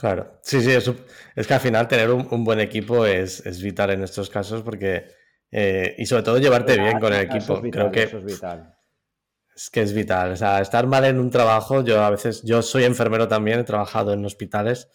Claro, 0.04 0.38
sí, 0.42 0.60
sí, 0.60 0.70
es, 0.70 1.46
que 1.46 1.54
al 1.54 1.60
final 1.60 1.88
tener 1.88 2.10
un, 2.10 2.44
buen 2.44 2.60
equipo 2.60 3.06
es, 3.06 3.42
vital 3.62 3.88
en 3.88 4.02
estos 4.02 4.28
casos 4.28 4.60
porque, 4.62 5.06
eh, 5.50 5.94
y 5.96 6.04
sobre 6.04 6.22
todo 6.22 6.36
llevarte 6.36 6.78
bien 6.78 7.00
con 7.00 7.14
el 7.14 7.22
equipo. 7.22 7.62
Creo 7.62 7.90
que 7.90 8.02
es 8.02 8.22
vital. 8.22 8.76
Es 9.56 9.70
que 9.70 9.80
es 9.80 9.94
vital. 9.94 10.32
O 10.32 10.36
sea, 10.36 10.60
estar 10.60 10.86
mal 10.86 11.06
en 11.06 11.18
un 11.18 11.30
trabajo, 11.30 11.82
yo 11.82 12.02
a 12.02 12.10
veces, 12.10 12.42
yo 12.42 12.60
soy 12.60 12.84
enfermero 12.84 13.28
también, 13.28 13.60
he 13.60 13.64
trabajado 13.64 14.12
en 14.12 14.22
hospitales 14.26 14.90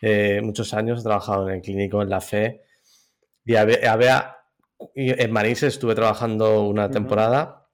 eh, 0.00 0.40
muchos 0.42 0.72
años, 0.72 1.00
he 1.00 1.02
trabajado 1.02 1.46
en 1.50 1.56
el 1.56 1.60
clínico, 1.60 2.00
en 2.00 2.08
la 2.08 2.22
FE, 2.22 2.62
y 3.44 3.56
había, 3.56 4.38
en 4.94 5.30
Marís 5.30 5.62
estuve 5.62 5.94
trabajando 5.94 6.62
una 6.62 6.90
temporada 6.90 7.68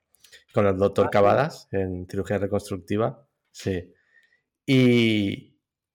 con 0.53 0.67
el 0.67 0.77
doctor 0.77 1.07
ah, 1.07 1.11
Cavadas 1.11 1.69
en 1.71 2.09
cirugía 2.11 2.39
reconstructiva, 2.39 3.29
sí. 3.53 3.95
Y, 4.67 5.50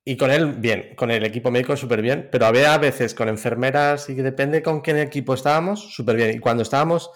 y 0.08 0.18
con 0.18 0.30
él, 0.30 0.54
bien, 0.54 0.94
con 0.96 1.10
el 1.10 1.26
equipo 1.26 1.50
médico 1.50 1.76
súper 1.76 2.02
bien, 2.04 2.30
pero 2.32 2.46
había 2.46 2.76
a 2.76 2.78
veces 2.78 3.16
con 3.16 3.28
enfermeras 3.28 4.08
y 4.08 4.14
depende 4.14 4.62
con 4.62 4.84
qué 4.84 5.02
equipo 5.02 5.34
estábamos, 5.34 5.96
súper 5.96 6.16
bien. 6.16 6.36
Y 6.36 6.40
cuando 6.40 6.62
estábamos, 6.62 7.10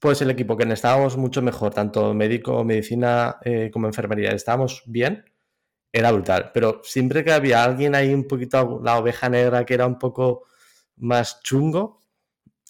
pues 0.00 0.20
el 0.20 0.30
equipo 0.30 0.56
que 0.56 0.64
estábamos 0.72 1.16
mucho 1.16 1.42
mejor, 1.42 1.72
tanto 1.72 2.12
médico, 2.12 2.64
medicina 2.64 3.38
eh, 3.44 3.70
como 3.72 3.86
enfermería, 3.86 4.32
estábamos 4.32 4.82
bien, 4.86 5.24
era 5.92 6.10
brutal. 6.10 6.50
Pero 6.52 6.80
siempre 6.82 7.22
que 7.24 7.32
había 7.32 7.62
alguien 7.62 7.94
ahí 7.94 8.12
un 8.12 8.26
poquito, 8.26 8.80
la 8.82 8.98
oveja 8.98 9.28
negra 9.28 9.64
que 9.64 9.74
era 9.74 9.86
un 9.86 9.98
poco 9.98 10.44
más 10.96 11.40
chungo, 11.42 12.02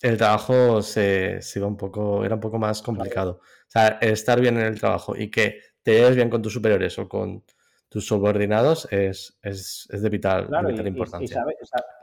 el 0.03 0.18
trabajo 0.18 0.83
se, 0.83 1.40
se 1.40 1.59
iba 1.59 1.68
un 1.68 1.77
poco, 1.79 2.25
era 2.25 2.35
un 2.35 2.40
poco 2.40 2.59
más 2.59 2.83
complicado. 2.83 3.40
O 3.42 3.71
sea, 3.71 3.99
estar 4.03 4.40
bien 4.40 4.59
en 4.59 4.66
el 4.66 4.79
trabajo 4.79 5.16
y 5.16 5.31
que 5.31 5.61
te 5.83 5.92
lleves 5.95 6.16
bien 6.16 6.29
con 6.29 6.42
tus 6.42 6.53
superiores 6.53 6.99
o 6.99 7.09
con 7.09 7.45
tus 7.93 8.07
subordinados 8.07 8.91
es, 8.91 9.39
es, 9.43 9.87
es 9.93 10.01
de 10.01 10.09
vital, 10.09 10.49
importancia. 10.87 11.45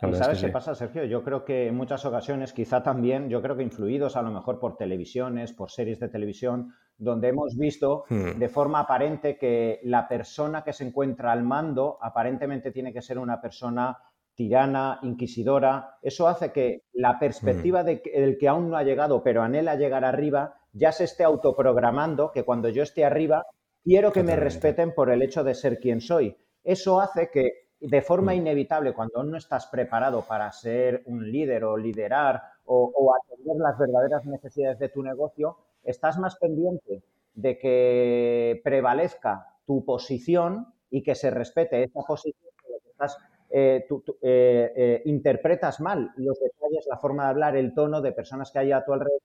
Y, 0.07 0.13
sabes 0.13 0.39
qué 0.39 0.49
pasa, 0.49 0.75
Sergio. 0.75 1.03
Yo 1.05 1.23
creo 1.23 1.43
que 1.43 1.65
en 1.65 1.75
muchas 1.75 2.05
ocasiones, 2.05 2.53
quizá 2.53 2.83
también, 2.83 3.27
yo 3.27 3.41
creo 3.41 3.57
que 3.57 3.63
influidos 3.63 4.15
a 4.15 4.21
lo 4.21 4.29
mejor 4.29 4.59
por 4.59 4.77
televisiones, 4.77 5.51
por 5.51 5.71
series 5.71 5.99
de 5.99 6.07
televisión, 6.07 6.75
donde 6.95 7.29
hemos 7.29 7.57
visto 7.57 8.03
hmm. 8.07 8.37
de 8.37 8.49
forma 8.49 8.81
aparente 8.81 9.35
que 9.39 9.79
la 9.81 10.07
persona 10.07 10.63
que 10.63 10.73
se 10.73 10.85
encuentra 10.85 11.31
al 11.31 11.41
mando 11.41 11.97
aparentemente 12.01 12.71
tiene 12.71 12.93
que 12.93 13.01
ser 13.01 13.17
una 13.17 13.41
persona 13.41 13.97
tirana, 14.35 14.99
inquisidora. 15.01 15.97
Eso 16.03 16.27
hace 16.27 16.51
que 16.51 16.83
la 16.93 17.17
perspectiva 17.17 17.81
hmm. 17.81 17.85
de 17.85 18.01
del 18.13 18.37
que 18.37 18.47
aún 18.47 18.69
no 18.69 18.77
ha 18.77 18.83
llegado, 18.83 19.23
pero 19.23 19.41
anhela 19.41 19.73
llegar 19.73 20.05
arriba, 20.05 20.53
ya 20.71 20.91
se 20.91 21.05
esté 21.05 21.23
autoprogramando 21.23 22.31
que 22.31 22.43
cuando 22.43 22.69
yo 22.69 22.83
esté 22.83 23.05
arriba 23.05 23.43
quiero 23.89 24.11
que 24.11 24.21
me 24.21 24.35
respeten 24.35 24.93
por 24.93 25.09
el 25.09 25.23
hecho 25.23 25.43
de 25.43 25.55
ser 25.55 25.79
quien 25.79 25.99
soy. 25.99 26.37
Eso 26.63 27.01
hace 27.01 27.31
que 27.31 27.69
de 27.79 28.03
forma 28.03 28.33
mm. 28.33 28.35
inevitable, 28.35 28.93
cuando 28.93 29.23
no 29.23 29.35
estás 29.35 29.65
preparado 29.65 30.21
para 30.27 30.51
ser 30.51 31.01
un 31.07 31.31
líder 31.31 31.63
o 31.63 31.75
liderar 31.75 32.39
o, 32.65 33.15
atender 33.15 33.55
las 33.57 33.79
verdaderas 33.79 34.23
necesidades 34.25 34.77
de 34.77 34.89
tu 34.89 35.01
negocio, 35.01 35.57
estás 35.83 36.19
más 36.19 36.35
pendiente 36.35 37.01
de 37.33 37.57
que 37.57 38.61
prevalezca 38.63 39.55
tu 39.65 39.83
posición 39.83 40.67
y 40.91 41.01
que 41.01 41.15
se 41.15 41.31
respete 41.31 41.81
esa 41.81 42.01
posición, 42.01 42.51
que 42.61 42.89
estás, 42.91 43.17
eh, 43.49 43.87
eh, 43.89 44.73
eh, 44.75 45.01
interpretas 45.05 45.79
mal 45.79 46.11
los 46.15 46.39
detalles, 46.39 46.85
la 46.87 46.97
forma 46.97 47.23
de 47.23 47.29
hablar, 47.29 47.57
el 47.57 47.73
tono 47.73 48.01
de 48.01 48.11
personas 48.11 48.51
que 48.51 48.59
hay 48.59 48.71
a 48.71 48.85
tu 48.85 48.93
alrededor, 48.93 49.21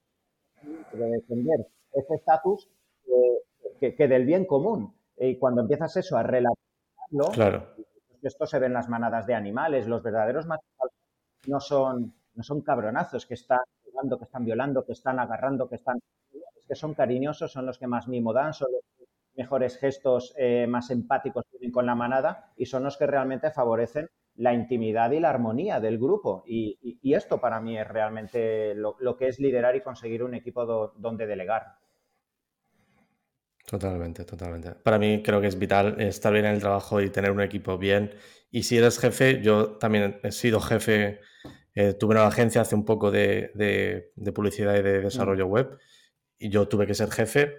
de 0.95 1.07
defender 1.11 1.67
ese 1.93 2.15
estatus 2.15 2.71
que, 3.79 4.09
del 4.09 4.25
bien 4.25 4.45
común. 4.45 4.95
Y 5.17 5.39
cuando 5.39 5.61
empiezas 5.61 5.97
eso 5.97 6.17
a 6.17 6.23
relacionarlo, 6.23 7.33
claro. 7.33 7.67
esto 8.23 8.47
se 8.47 8.59
ve 8.59 8.67
en 8.67 8.73
las 8.73 8.89
manadas 8.89 9.27
de 9.27 9.35
animales, 9.35 9.87
los 9.87 10.03
verdaderos 10.03 10.47
machos 10.47 10.65
no 11.47 11.61
son, 11.61 12.15
no 12.35 12.43
son 12.43 12.63
cabronazos 12.63 13.27
que 13.27 13.35
están 13.35 13.61
violando, 13.85 14.19
que 14.19 14.25
están 14.25 14.45
violando, 14.45 14.85
que 14.85 14.93
están 14.93 15.19
agarrando, 15.19 15.69
que 15.69 15.77
están... 15.77 15.99
Es 16.57 16.67
que 16.67 16.75
son 16.75 16.95
cariñosos, 16.95 17.53
son 17.53 17.67
los 17.67 17.79
que 17.79 17.87
más 17.87 18.09
mimo 18.09 18.33
dan, 18.33 18.55
son 18.55 18.69
los 18.73 18.83
mejores 19.37 19.79
gestos 19.79 20.35
eh, 20.39 20.67
más 20.67 20.91
empáticos 20.91 21.45
tienen 21.51 21.73
con 21.73 21.87
la 21.87 21.95
manada 21.95 22.53
y 22.57 22.67
son 22.67 22.85
los 22.85 22.97
que 22.97 23.07
realmente 23.07 23.51
favorecen 23.51 24.09
la 24.37 24.53
intimidad 24.53 25.11
y 25.13 25.21
la 25.21 25.31
armonía 25.31 25.81
del 25.81 25.99
grupo. 25.99 26.45
Y, 26.47 26.79
esto 27.15 27.41
para 27.41 27.61
mí 27.61 27.79
es 27.79 27.87
realmente 27.87 28.75
lo, 28.75 29.17
que 29.17 29.29
es 29.29 29.39
liderar 29.39 29.77
y 29.77 29.83
conseguir 29.83 30.25
un 30.25 30.35
equipo 30.35 30.93
donde 30.97 31.27
delegar. 31.27 31.77
Totalmente, 33.67 34.25
totalmente. 34.25 34.73
Para 34.73 34.99
mí 34.99 35.23
creo 35.23 35.41
que 35.41 35.47
es 35.47 35.59
vital 35.59 36.01
estar 36.01 36.33
bien 36.33 36.45
en 36.45 36.55
el 36.55 36.61
trabajo 36.61 37.01
y 37.01 37.11
tener 37.11 37.31
un 37.31 37.41
equipo 37.41 37.79
bien. 37.79 38.15
Y 38.51 38.65
si 38.65 38.77
eres 38.77 38.99
jefe, 38.99 39.41
yo 39.43 39.79
también 39.79 40.21
he 40.23 40.33
sido 40.33 40.61
jefe, 40.61 41.21
eh, 41.75 41.95
tuve 41.95 42.15
una 42.15 42.27
agencia 42.27 42.61
hace 42.61 42.75
un 42.75 42.85
poco 42.85 43.11
de, 43.11 43.51
de, 43.55 44.33
publicidad 44.33 44.77
y 44.77 44.83
de 44.83 45.01
desarrollo 45.01 45.49
mm. 45.49 45.51
web 45.51 45.79
y 46.39 46.51
yo 46.51 46.69
tuve 46.69 46.87
que 46.87 46.95
ser 46.95 47.11
jefe 47.11 47.57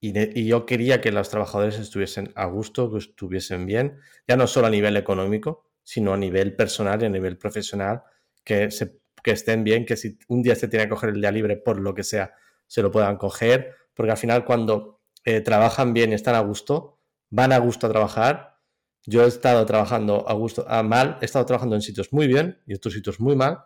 y, 0.00 0.18
y, 0.40 0.46
yo 0.46 0.64
quería 0.64 1.00
que 1.02 1.12
los 1.12 1.28
trabajadores 1.28 1.78
estuviesen 1.78 2.32
a 2.36 2.46
gusto, 2.46 2.90
que 2.90 2.98
estuviesen 2.98 3.66
bien, 3.66 3.98
ya 4.26 4.36
no 4.36 4.46
solo 4.46 4.68
a 4.68 4.70
nivel 4.70 4.96
económico, 4.96 5.64
sino 5.82 6.14
a 6.14 6.16
nivel 6.16 6.56
personal 6.56 7.02
y 7.02 7.06
a 7.06 7.10
nivel 7.10 7.36
profesional, 7.36 8.02
que, 8.44 8.70
se, 8.70 8.98
que 9.22 9.32
estén 9.32 9.62
bien, 9.62 9.84
que 9.84 9.96
si 9.96 10.18
un 10.28 10.42
día 10.42 10.54
se 10.54 10.68
tiene 10.68 10.86
que 10.86 10.90
coger 10.90 11.10
el 11.10 11.20
día 11.20 11.30
libre 11.30 11.58
por 11.58 11.78
lo 11.78 11.92
que 11.92 12.04
sea, 12.04 12.32
se 12.66 12.80
lo 12.80 12.90
puedan 12.90 13.16
coger, 13.16 13.74
porque 13.92 14.12
al 14.12 14.16
final 14.16 14.44
cuando 14.46 14.99
eh, 15.24 15.40
trabajan 15.40 15.92
bien 15.92 16.12
y 16.12 16.14
están 16.14 16.34
a 16.34 16.40
gusto, 16.40 16.98
van 17.28 17.52
a 17.52 17.58
gusto 17.58 17.86
a 17.86 17.90
trabajar. 17.90 18.58
Yo 19.06 19.24
he 19.24 19.28
estado 19.28 19.64
trabajando 19.66 20.28
a 20.28 20.32
gusto, 20.34 20.64
a 20.68 20.82
mal, 20.82 21.18
he 21.20 21.24
estado 21.24 21.44
trabajando 21.46 21.74
en 21.74 21.82
sitios 21.82 22.12
muy 22.12 22.26
bien 22.26 22.60
y 22.66 22.74
otros 22.74 22.94
sitios 22.94 23.20
muy 23.20 23.36
mal. 23.36 23.64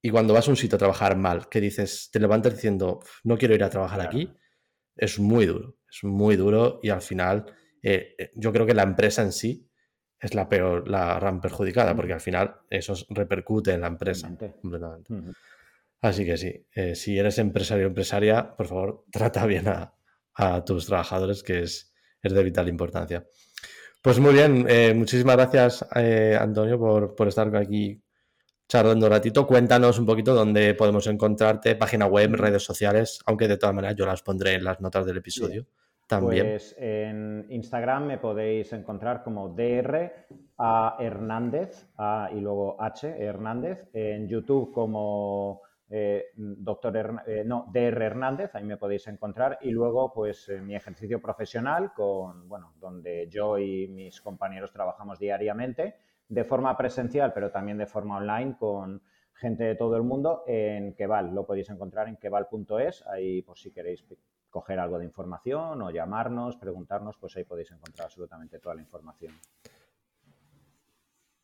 Y 0.00 0.10
cuando 0.10 0.34
vas 0.34 0.48
a 0.48 0.50
un 0.50 0.56
sitio 0.56 0.76
a 0.76 0.78
trabajar 0.78 1.16
mal, 1.16 1.48
que 1.48 1.60
dices, 1.60 2.10
te 2.12 2.20
levantas 2.20 2.54
diciendo, 2.54 3.00
no 3.24 3.38
quiero 3.38 3.54
ir 3.54 3.64
a 3.64 3.70
trabajar 3.70 4.00
aquí, 4.02 4.34
es 4.96 5.18
muy 5.18 5.46
duro, 5.46 5.78
es 5.90 6.04
muy 6.04 6.36
duro 6.36 6.78
y 6.82 6.90
al 6.90 7.00
final 7.00 7.46
eh, 7.82 8.14
eh, 8.18 8.30
yo 8.34 8.52
creo 8.52 8.66
que 8.66 8.74
la 8.74 8.82
empresa 8.82 9.22
en 9.22 9.32
sí 9.32 9.70
es 10.20 10.34
la 10.34 10.48
peor, 10.48 10.88
la 10.88 11.18
gran 11.18 11.40
perjudicada, 11.40 11.94
porque 11.96 12.12
al 12.12 12.20
final 12.20 12.56
eso 12.70 12.94
repercute 13.10 13.72
en 13.72 13.80
la 13.80 13.88
empresa 13.88 14.28
completamente. 14.60 15.14
Así 16.00 16.24
que 16.24 16.36
sí, 16.36 16.66
si 16.94 17.18
eres 17.18 17.38
empresario 17.38 17.86
o 17.86 17.88
empresaria, 17.88 18.54
por 18.56 18.66
favor, 18.66 19.04
trata 19.12 19.46
bien 19.46 19.68
a, 19.68 19.94
a 20.34 20.64
tus 20.64 20.86
trabajadores, 20.86 21.42
que 21.42 21.62
es, 21.62 21.94
es 22.22 22.32
de 22.32 22.42
vital 22.42 22.68
importancia. 22.68 23.26
Pues 24.02 24.20
muy 24.20 24.34
bien, 24.34 24.66
eh, 24.68 24.92
muchísimas 24.94 25.36
gracias 25.36 25.86
eh, 25.96 26.36
Antonio 26.38 26.78
por, 26.78 27.14
por, 27.14 27.28
estar 27.28 27.54
aquí 27.56 28.02
charlando 28.68 29.06
un 29.06 29.12
ratito. 29.12 29.46
Cuéntanos 29.46 29.98
un 29.98 30.06
poquito 30.06 30.34
dónde 30.34 30.74
podemos 30.74 31.06
encontrarte, 31.06 31.74
página 31.76 32.06
web, 32.06 32.34
redes 32.34 32.62
sociales, 32.62 33.20
aunque 33.26 33.48
de 33.48 33.56
todas 33.56 33.74
maneras 33.74 33.96
yo 33.96 34.04
las 34.04 34.22
pondré 34.22 34.54
en 34.54 34.64
las 34.64 34.80
notas 34.80 35.06
del 35.06 35.16
episodio. 35.16 35.66
También. 36.06 36.46
Pues 36.46 36.74
en 36.78 37.46
Instagram 37.48 38.06
me 38.06 38.18
podéis 38.18 38.72
encontrar 38.74 39.22
como 39.22 39.48
DR 39.48 40.12
a 40.58 40.96
Hernández 41.00 41.86
a, 41.96 42.28
y 42.34 42.40
luego 42.40 42.76
H 42.80 43.08
Hernández. 43.08 43.88
En 43.94 44.28
YouTube 44.28 44.70
como 44.72 45.62
eh, 45.96 46.32
doctor 46.34 47.22
eh, 47.24 47.44
no, 47.46 47.70
DR 47.72 48.02
Hernández, 48.02 48.52
ahí 48.56 48.64
me 48.64 48.76
podéis 48.76 49.06
encontrar, 49.06 49.58
y 49.60 49.70
luego 49.70 50.12
pues 50.12 50.48
eh, 50.48 50.60
mi 50.60 50.74
ejercicio 50.74 51.22
profesional 51.22 51.92
con, 51.94 52.48
bueno, 52.48 52.72
donde 52.80 53.28
yo 53.28 53.60
y 53.60 53.86
mis 53.86 54.20
compañeros 54.20 54.72
trabajamos 54.72 55.20
diariamente, 55.20 55.94
de 56.28 56.42
forma 56.42 56.76
presencial, 56.76 57.32
pero 57.32 57.52
también 57.52 57.78
de 57.78 57.86
forma 57.86 58.16
online 58.16 58.56
con 58.58 59.02
gente 59.34 59.62
de 59.62 59.76
todo 59.76 59.94
el 59.96 60.02
mundo 60.02 60.42
en 60.48 60.94
Keval, 60.94 61.32
lo 61.32 61.46
podéis 61.46 61.70
encontrar 61.70 62.08
en 62.08 62.16
keval.es, 62.16 63.06
ahí 63.06 63.42
por 63.42 63.56
si 63.56 63.70
queréis 63.70 64.04
coger 64.50 64.80
algo 64.80 64.98
de 64.98 65.04
información 65.04 65.80
o 65.80 65.92
llamarnos, 65.92 66.56
preguntarnos, 66.56 67.18
pues 67.18 67.36
ahí 67.36 67.44
podéis 67.44 67.70
encontrar 67.70 68.06
absolutamente 68.06 68.58
toda 68.58 68.74
la 68.74 68.82
información. 68.82 69.32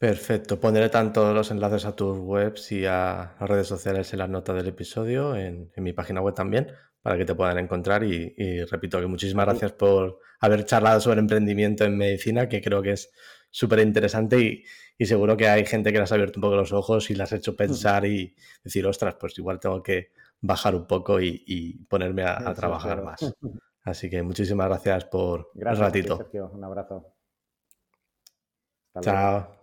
Perfecto. 0.00 0.58
Pondré 0.58 0.88
tanto 0.88 1.34
los 1.34 1.50
enlaces 1.50 1.84
a 1.84 1.94
tus 1.94 2.16
webs 2.18 2.72
y 2.72 2.86
a 2.86 3.36
las 3.38 3.50
redes 3.50 3.66
sociales 3.66 4.10
en 4.14 4.20
las 4.20 4.30
notas 4.30 4.56
del 4.56 4.68
episodio, 4.68 5.36
en, 5.36 5.70
mi 5.76 5.92
página 5.92 6.22
web 6.22 6.34
también, 6.34 6.68
para 7.02 7.18
que 7.18 7.26
te 7.26 7.34
puedan 7.34 7.58
encontrar. 7.58 8.02
Y, 8.02 8.64
repito 8.64 8.98
que 8.98 9.06
muchísimas 9.06 9.44
gracias 9.44 9.72
por 9.72 10.18
haber 10.40 10.64
charlado 10.64 11.00
sobre 11.02 11.20
emprendimiento 11.20 11.84
en 11.84 11.98
medicina, 11.98 12.48
que 12.48 12.62
creo 12.62 12.80
que 12.80 12.92
es 12.92 13.12
súper 13.50 13.80
interesante 13.80 14.64
y, 14.98 15.04
seguro 15.04 15.36
que 15.36 15.48
hay 15.48 15.66
gente 15.66 15.92
que 15.92 15.98
le 15.98 16.04
has 16.04 16.12
abierto 16.12 16.38
un 16.38 16.42
poco 16.44 16.56
los 16.56 16.72
ojos 16.72 17.10
y 17.10 17.14
le 17.14 17.24
has 17.24 17.32
hecho 17.32 17.54
pensar 17.54 18.06
y 18.06 18.34
decir, 18.64 18.86
ostras, 18.86 19.16
pues 19.20 19.36
igual 19.36 19.60
tengo 19.60 19.82
que 19.82 20.12
bajar 20.40 20.74
un 20.74 20.86
poco 20.86 21.20
y, 21.20 21.84
ponerme 21.90 22.22
a, 22.22 22.54
trabajar 22.54 23.02
más. 23.02 23.20
Así 23.82 24.08
que 24.08 24.22
muchísimas 24.22 24.66
gracias 24.66 25.04
por 25.04 25.50
gracias 25.52 25.78
el 25.78 25.84
ratito. 25.84 26.16
Sergio. 26.16 26.50
Un 26.54 26.64
abrazo. 26.64 27.12
Chao. 29.02 29.59